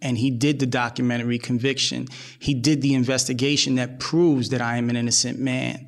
[0.01, 2.07] and he did the documentary Conviction.
[2.39, 5.87] He did the investigation that proves that I am an innocent man.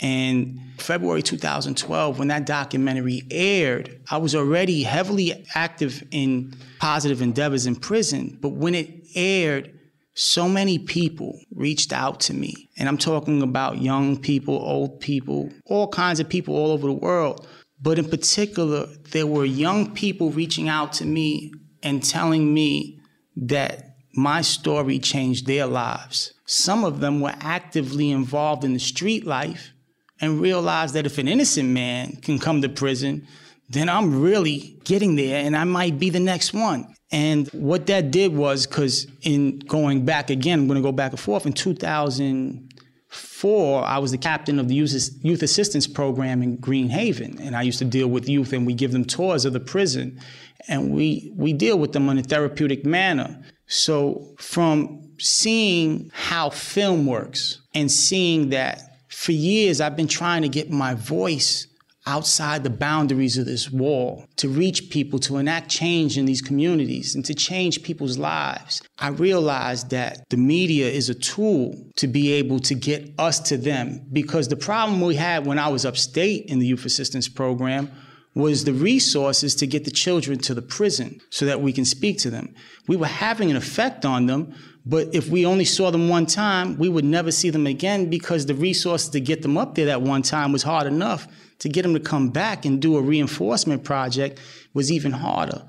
[0.00, 7.66] And February 2012, when that documentary aired, I was already heavily active in positive endeavors
[7.66, 8.36] in prison.
[8.40, 9.78] But when it aired,
[10.14, 12.68] so many people reached out to me.
[12.78, 16.92] And I'm talking about young people, old people, all kinds of people all over the
[16.92, 17.46] world.
[17.80, 21.52] But in particular, there were young people reaching out to me
[21.82, 23.00] and telling me
[23.36, 26.34] that my story changed their lives.
[26.46, 29.72] Some of them were actively involved in the street life
[30.20, 33.26] and realized that if an innocent man can come to prison,
[33.70, 36.94] then I'm really getting there and I might be the next one.
[37.10, 41.12] And what that did was, because in going back again, I'm going to go back
[41.12, 46.90] and forth, in 2004, I was the captain of the youth assistance program in Green
[46.90, 47.38] Haven.
[47.40, 50.20] And I used to deal with youth and we give them tours of the prison
[50.68, 53.42] and we, we deal with them in a therapeutic manner.
[53.66, 60.48] So, from seeing how film works and seeing that for years I've been trying to
[60.48, 61.68] get my voice
[62.06, 67.14] outside the boundaries of this wall to reach people, to enact change in these communities,
[67.14, 68.82] and to change people's lives.
[68.98, 73.56] I realized that the media is a tool to be able to get us to
[73.56, 77.90] them because the problem we had when I was upstate in the youth assistance program
[78.34, 82.18] was the resources to get the children to the prison so that we can speak
[82.18, 82.54] to them.
[82.86, 84.54] We were having an effect on them,
[84.86, 88.46] but if we only saw them one time, we would never see them again because
[88.46, 91.28] the resources to get them up there that one time was hard enough.
[91.60, 94.40] To get them to come back and do a reinforcement project
[94.74, 95.62] was even harder.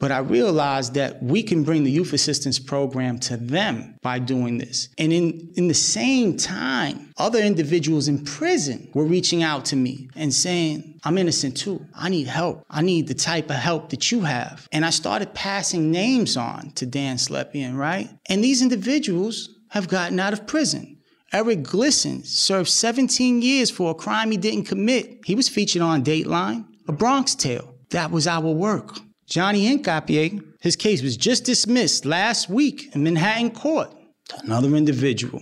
[0.00, 4.56] But I realized that we can bring the youth assistance program to them by doing
[4.56, 4.88] this.
[4.96, 10.08] And in, in the same time, other individuals in prison were reaching out to me
[10.16, 11.84] and saying, I'm innocent too.
[11.94, 12.64] I need help.
[12.70, 14.66] I need the type of help that you have.
[14.72, 18.08] And I started passing names on to Dan Slepian, right?
[18.26, 20.96] And these individuals have gotten out of prison.
[21.32, 25.20] Eric Glisson served 17 years for a crime he didn't commit.
[25.26, 27.74] He was featured on Dateline, A Bronx Tale.
[27.90, 28.98] That was our work.
[29.30, 33.94] Johnny Hincapié, his case was just dismissed last week in Manhattan court.
[34.42, 35.40] Another individual.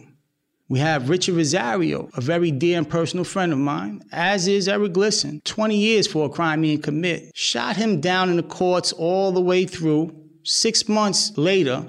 [0.68, 4.92] We have Richard Rosario, a very dear and personal friend of mine, as is Eric
[4.92, 7.32] Glisson, 20 years for a crime he didn't commit.
[7.34, 10.14] Shot him down in the courts all the way through.
[10.44, 11.86] Six months later,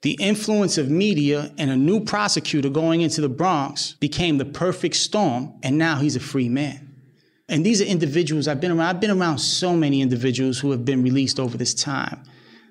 [0.00, 4.96] the influence of media and a new prosecutor going into the Bronx became the perfect
[4.96, 6.85] storm, and now he's a free man.
[7.48, 8.88] And these are individuals I've been around.
[8.88, 12.22] I've been around so many individuals who have been released over this time.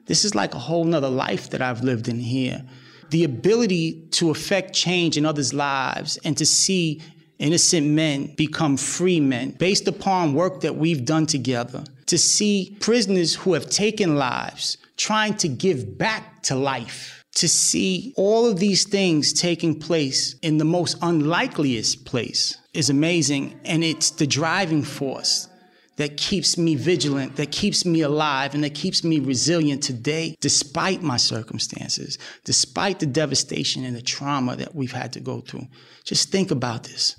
[0.05, 2.61] This is like a whole nother life that I've lived in here.
[3.09, 7.01] The ability to affect change in others' lives and to see
[7.39, 11.83] innocent men become free men based upon work that we've done together.
[12.07, 17.14] To see prisoners who have taken lives trying to give back to life.
[17.35, 23.59] To see all of these things taking place in the most unlikeliest place is amazing.
[23.65, 25.49] And it's the driving force
[25.97, 31.01] that keeps me vigilant, that keeps me alive, and that keeps me resilient today, despite
[31.01, 35.67] my circumstances, despite the devastation and the trauma that we've had to go through.
[36.03, 37.15] Just think about this.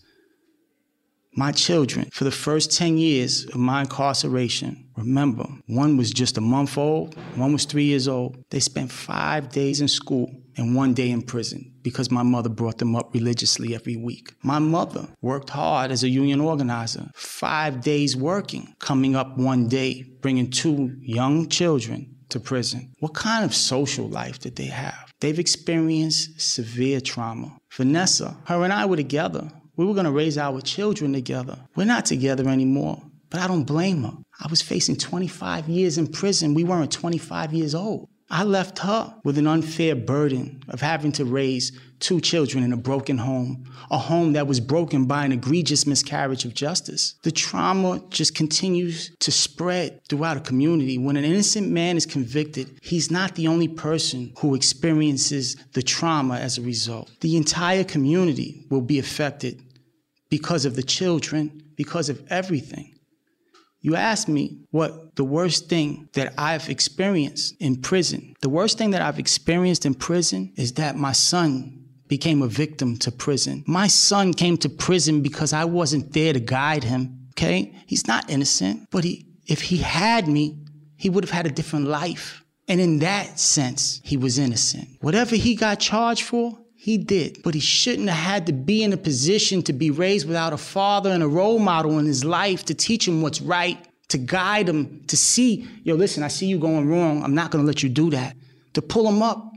[1.35, 6.41] My children, for the first 10 years of my incarceration, remember, one was just a
[6.41, 8.37] month old, one was three years old.
[8.51, 12.79] They spent five days in school and one day in prison because my mother brought
[12.79, 14.33] them up religiously every week.
[14.43, 20.05] My mother worked hard as a union organizer, five days working, coming up one day,
[20.21, 22.93] bringing two young children to prison.
[22.99, 25.13] What kind of social life did they have?
[25.21, 27.57] They've experienced severe trauma.
[27.73, 29.51] Vanessa, her and I were together.
[29.77, 31.59] We were going to raise our children together.
[31.77, 34.17] We're not together anymore, but I don't blame her.
[34.41, 36.55] I was facing 25 years in prison.
[36.55, 38.09] We weren't 25 years old.
[38.29, 42.77] I left her with an unfair burden of having to raise two children in a
[42.77, 47.15] broken home, a home that was broken by an egregious miscarriage of justice.
[47.23, 50.99] The trauma just continues to spread throughout a community.
[50.99, 56.39] When an innocent man is convicted, he's not the only person who experiences the trauma
[56.39, 57.11] as a result.
[57.21, 59.63] The entire community will be affected
[60.31, 62.96] because of the children, because of everything.
[63.81, 68.35] You asked me what the worst thing that I've experienced in prison.
[68.41, 72.97] The worst thing that I've experienced in prison is that my son became a victim
[72.99, 73.65] to prison.
[73.67, 77.29] My son came to prison because I wasn't there to guide him.
[77.33, 77.75] Okay?
[77.87, 80.59] He's not innocent, but he if he had me,
[80.97, 82.43] he would have had a different life.
[82.69, 84.89] And in that sense, he was innocent.
[85.01, 87.43] Whatever he got charged for, he did.
[87.43, 90.57] But he shouldn't have had to be in a position to be raised without a
[90.57, 93.77] father and a role model in his life to teach him what's right,
[94.11, 97.25] to guide him, to see, yo, listen, I see you going wrong.
[97.25, 98.37] I'm not going to let you do that.
[98.75, 99.51] To pull him up.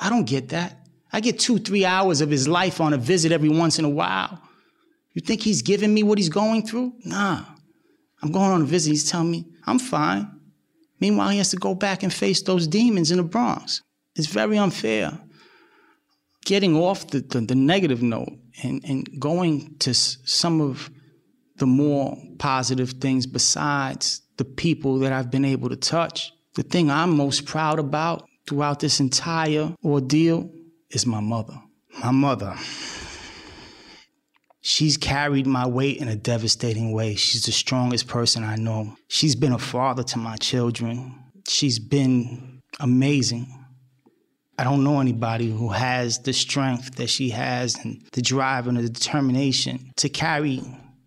[0.00, 0.78] I don't get that.
[1.12, 3.90] I get two, three hours of his life on a visit every once in a
[3.90, 4.40] while.
[5.12, 6.94] You think he's giving me what he's going through?
[7.04, 7.44] Nah.
[8.22, 8.92] I'm going on a visit.
[8.92, 10.30] He's telling me I'm fine.
[11.00, 13.82] Meanwhile, he has to go back and face those demons in the Bronx.
[14.14, 15.20] It's very unfair
[16.46, 18.32] getting off the, the, the negative note
[18.62, 20.88] and, and going to s- some of
[21.56, 26.32] the more positive things besides the people that I've been able to touch.
[26.54, 30.50] The thing I'm most proud about throughout this entire ordeal
[30.90, 31.60] is my mother.
[32.02, 32.56] My mother.
[34.60, 37.16] She's carried my weight in a devastating way.
[37.16, 38.96] She's the strongest person I know.
[39.08, 41.14] She's been a father to my children.
[41.48, 43.55] She's been amazing.
[44.58, 48.78] I don't know anybody who has the strength that she has and the drive and
[48.78, 50.62] the determination to carry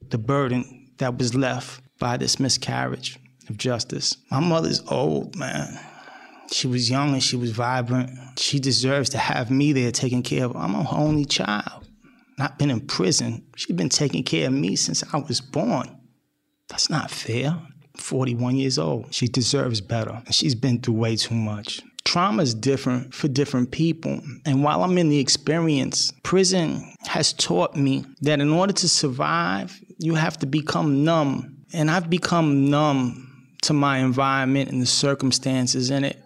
[0.09, 3.17] the burden that was left by this miscarriage
[3.49, 4.17] of justice.
[4.29, 5.79] My mother's old, man.
[6.51, 8.11] She was young and she was vibrant.
[8.37, 10.59] She deserves to have me there taking care of her.
[10.59, 11.87] I'm her only child.
[12.37, 13.45] Not been in prison.
[13.55, 15.95] She's been taking care of me since I was born.
[16.67, 17.59] That's not fair.
[17.97, 19.13] 41 years old.
[19.13, 20.21] She deserves better.
[20.29, 24.21] She's been through way too much trauma is different for different people.
[24.45, 29.79] And while I'm in the experience, prison has taught me that in order to survive,
[29.97, 31.57] you have to become numb.
[31.73, 33.25] And I've become numb
[33.63, 36.17] to my environment and the circumstances in it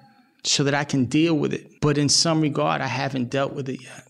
[0.43, 1.81] so that I can deal with it.
[1.81, 4.07] But in some regard, I haven't dealt with it yet.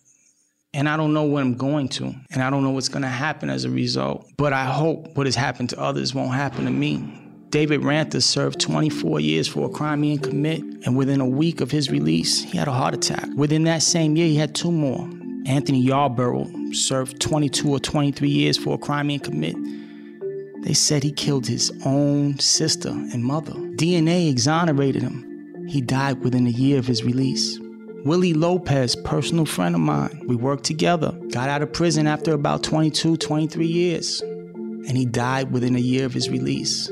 [0.75, 2.13] And I don't know what I'm going to.
[2.31, 4.27] And I don't know what's going to happen as a result.
[4.37, 7.22] But I hope what has happened to others won't happen to me.
[7.53, 11.61] David Ranta served 24 years for a crime he didn't commit, and within a week
[11.61, 13.27] of his release, he had a heart attack.
[13.35, 15.07] Within that same year, he had two more.
[15.45, 20.63] Anthony Yarbough served 22 or 23 years for a crime he didn't commit.
[20.63, 23.53] They said he killed his own sister and mother.
[23.53, 25.67] DNA exonerated him.
[25.69, 27.59] He died within a year of his release.
[28.03, 32.63] Willie Lopez, personal friend of mine, we worked together, got out of prison after about
[32.63, 36.89] 22, 23 years, and he died within a year of his release.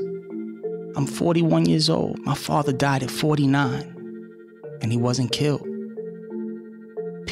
[0.96, 2.18] I'm 41 years old.
[2.20, 5.66] My father died at 49, and he wasn't killed.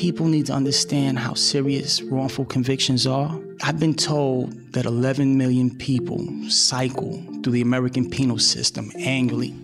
[0.00, 3.38] people need to understand how serious wrongful convictions are.
[3.62, 9.54] I've been told that 11 million people cycle through the American penal system annually.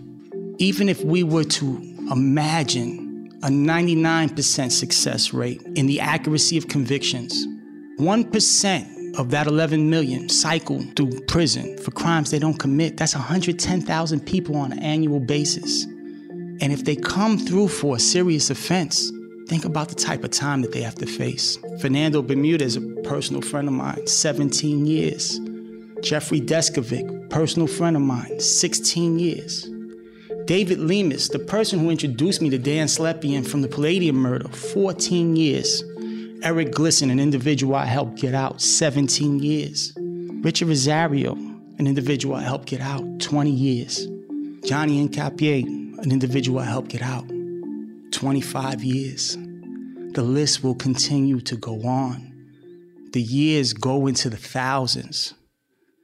[0.59, 1.77] Even if we were to
[2.11, 7.47] imagine a 99% success rate in the accuracy of convictions,
[7.99, 12.97] 1% of that 11 million cycle through prison for crimes they don't commit.
[12.97, 15.85] That's 110,000 people on an annual basis.
[16.59, 19.11] And if they come through for a serious offense,
[19.47, 21.57] think about the type of time that they have to face.
[21.79, 25.39] Fernando Bermudez a personal friend of mine, 17 years.
[26.01, 29.69] Jeffrey Deskovic, personal friend of mine, 16 years.
[30.45, 35.35] David Lemus, the person who introduced me to Dan Slepian from the Palladium murder, 14
[35.35, 35.83] years.
[36.43, 39.93] Eric Glisson, an individual I helped get out, 17 years.
[39.97, 44.05] Richard Rosario, an individual I helped get out, 20 years.
[44.63, 47.27] Johnny Hincapié, an individual I helped get out,
[48.11, 49.35] 25 years.
[50.13, 52.33] The list will continue to go on.
[53.13, 55.33] The years go into the thousands.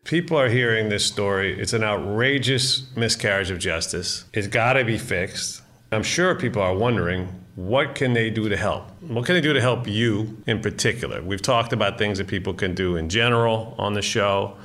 [0.04, 1.60] People are hearing this story.
[1.60, 4.26] It's an outrageous miscarriage of justice.
[4.34, 5.62] It's got to be fixed.
[5.92, 8.90] I'm sure people are wondering what can they do to help?
[9.02, 11.22] What can they do to help you in particular?
[11.22, 14.58] We've talked about things that people can do in general on the show.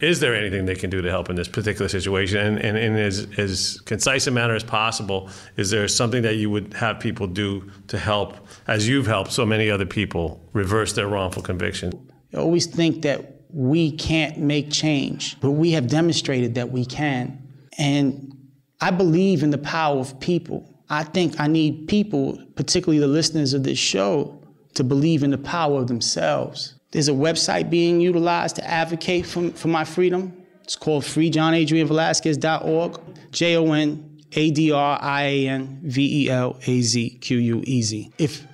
[0.00, 2.38] Is there anything they can do to help in this particular situation?
[2.38, 6.50] And, and in as, as concise a manner as possible, is there something that you
[6.50, 8.34] would have people do to help,
[8.66, 11.92] as you've helped so many other people, reverse their wrongful conviction?
[12.34, 17.38] I always think that we can't make change, but we have demonstrated that we can.
[17.78, 18.36] And
[18.80, 20.71] I believe in the power of people.
[20.92, 24.38] I think I need people, particularly the listeners of this show,
[24.74, 26.74] to believe in the power of themselves.
[26.90, 30.36] There's a website being utilized to advocate for, for my freedom.
[30.62, 33.00] It's called freejonadrianvelazquez.org.
[33.30, 37.38] J O N A D R I A N V E L A Z Q
[37.38, 38.12] U E Z.
[38.18, 38.46] If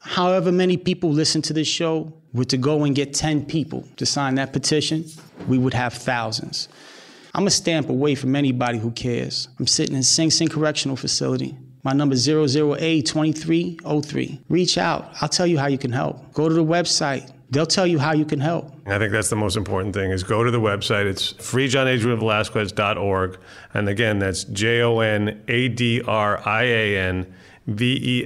[0.00, 4.04] however many people listen to this show were to go and get 10 people to
[4.04, 5.04] sign that petition,
[5.46, 6.68] we would have thousands.
[7.36, 9.46] I'm a stamp away from anybody who cares.
[9.60, 11.56] I'm sitting in Sing Sing Correctional Facility.
[11.84, 14.40] My number is 008-2303.
[14.48, 15.12] Reach out.
[15.20, 16.32] I'll tell you how you can help.
[16.32, 17.30] Go to the website.
[17.50, 18.72] They'll tell you how you can help.
[18.86, 21.04] I think that's the most important thing is go to the website.
[21.04, 23.38] It's freejonadrianvelazquez.org.
[23.74, 25.34] And again, that's J-O-N-A-D-R-I-A-N
[27.66, 28.20] V-E-L-A-Z-Q-U-E-Z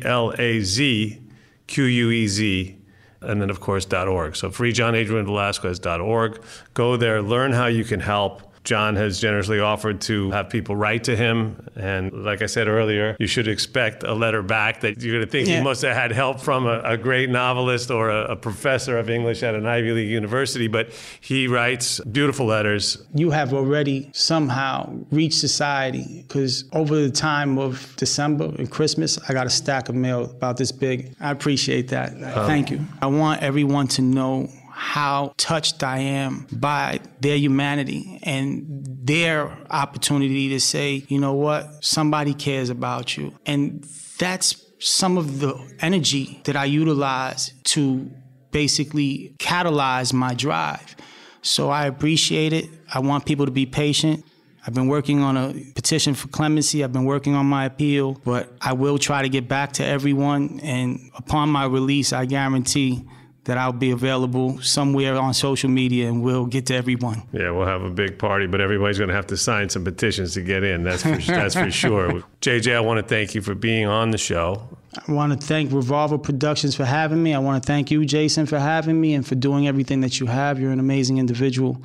[3.21, 4.37] and then of course .org.
[4.37, 6.41] So freejonadrianvelazquez.org.
[6.75, 8.48] Go there, learn how you can help.
[8.65, 11.69] Jon has generously offered to have people write to him.
[11.77, 15.31] And like I said earlier, you should expect a letter back that you're going to
[15.31, 15.59] think yeah.
[15.59, 19.11] he must have had help from a, a great novelist or a, a, professor of
[19.11, 20.69] English at an Ivy League university.
[20.69, 20.91] But
[21.21, 22.99] he writes beautiful letters.
[23.15, 29.33] You have already somehow reached society because over the time of December and Christmas, I
[29.33, 31.15] got a stack of mail about this big.
[31.21, 32.13] I appreciate that.
[32.13, 32.85] Um, Thank you.
[33.03, 34.49] I want everyone to know
[34.79, 41.85] how touched I am by their humanity and their opportunity to say, you know what,
[41.85, 43.35] somebody cares about you.
[43.45, 43.85] And
[44.19, 48.09] that's some of the energy that I utilize to
[48.53, 50.95] basically catalyze my drive.
[51.43, 52.71] So I appreciate it.
[52.95, 54.25] I want people to be patient.
[54.65, 56.85] I've been working on a petition for clemency.
[56.85, 60.61] I've been working on my appeal, but I will try to get back to everyone.
[60.63, 63.05] And upon my release, I guarantee
[63.49, 67.23] that I'll be available somewhere on social media and we'll get to everyone.
[67.33, 70.35] Yeah, we'll have a big party, but everybody's going to have to sign some petitions
[70.35, 70.83] to get in.
[70.83, 72.23] That's for, that's for sure.
[72.43, 74.69] JJ, I want to thank you for being on the show.
[74.95, 77.33] I want to thank Revolver Productions for having me.
[77.33, 80.27] I want to thank you, Jason, for having me and for doing everything that you
[80.27, 80.61] have.
[80.61, 81.83] You're an amazing individual.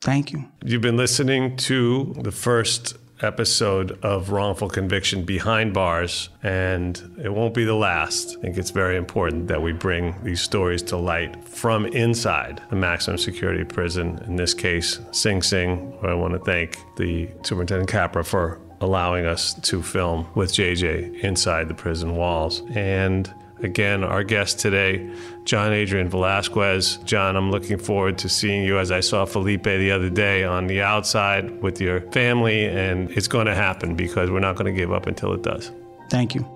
[0.00, 0.44] Thank you.
[0.64, 7.54] You've been listening to the first episode of wrongful conviction behind bars, and it won't
[7.54, 8.36] be the last.
[8.36, 12.76] I think it's very important that we bring these stories to light from inside a
[12.76, 15.98] maximum security prison, in this case, Sing Sing.
[16.02, 21.68] I want to thank the Superintendent Capra for allowing us to film with JJ inside
[21.68, 22.62] the prison walls.
[22.74, 23.32] And
[23.62, 25.10] again, our guest today,
[25.44, 26.98] Jon-Adrian Velazquez.
[27.04, 30.66] John, I'm looking forward to seeing you as I saw Felipe the other day on
[30.66, 34.78] the outside with your family, and it's going to happen because we're not going to
[34.78, 35.70] give up until it does.
[36.10, 36.46] Thank you.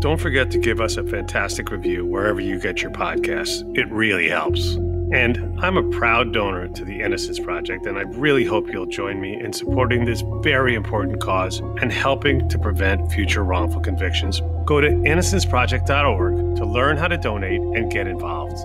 [0.00, 3.62] Don't forget to give us a fantastic review wherever you get your podcasts.
[3.76, 4.76] It really helps.
[5.12, 9.20] And I'm a proud donor to the Innocence Project, and I really hope you'll join
[9.20, 14.40] me in supporting this very important cause and helping to prevent future wrongful convictions.
[14.64, 18.56] Go to innocenceproject.org to learn how to donate and get involved.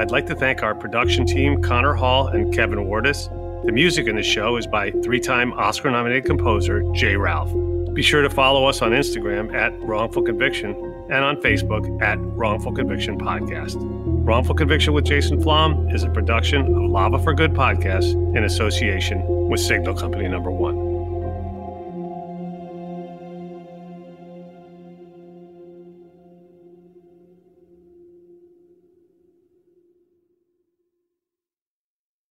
[0.00, 3.28] I'd like to thank our production team, Connor Hall and Kevin Wardis.
[3.64, 7.14] The music in the show is by three time Oscar nominated composer J.
[7.14, 7.52] Ralph.
[7.94, 12.72] Be sure to follow us on Instagram at Wrongful Conviction and on Facebook at Wrongful
[12.72, 13.76] Conviction Podcast.
[13.78, 19.22] Wrongful Conviction with Jason Flom is a production of Lava for Good podcast in association
[19.48, 20.91] with Signal Company Number One.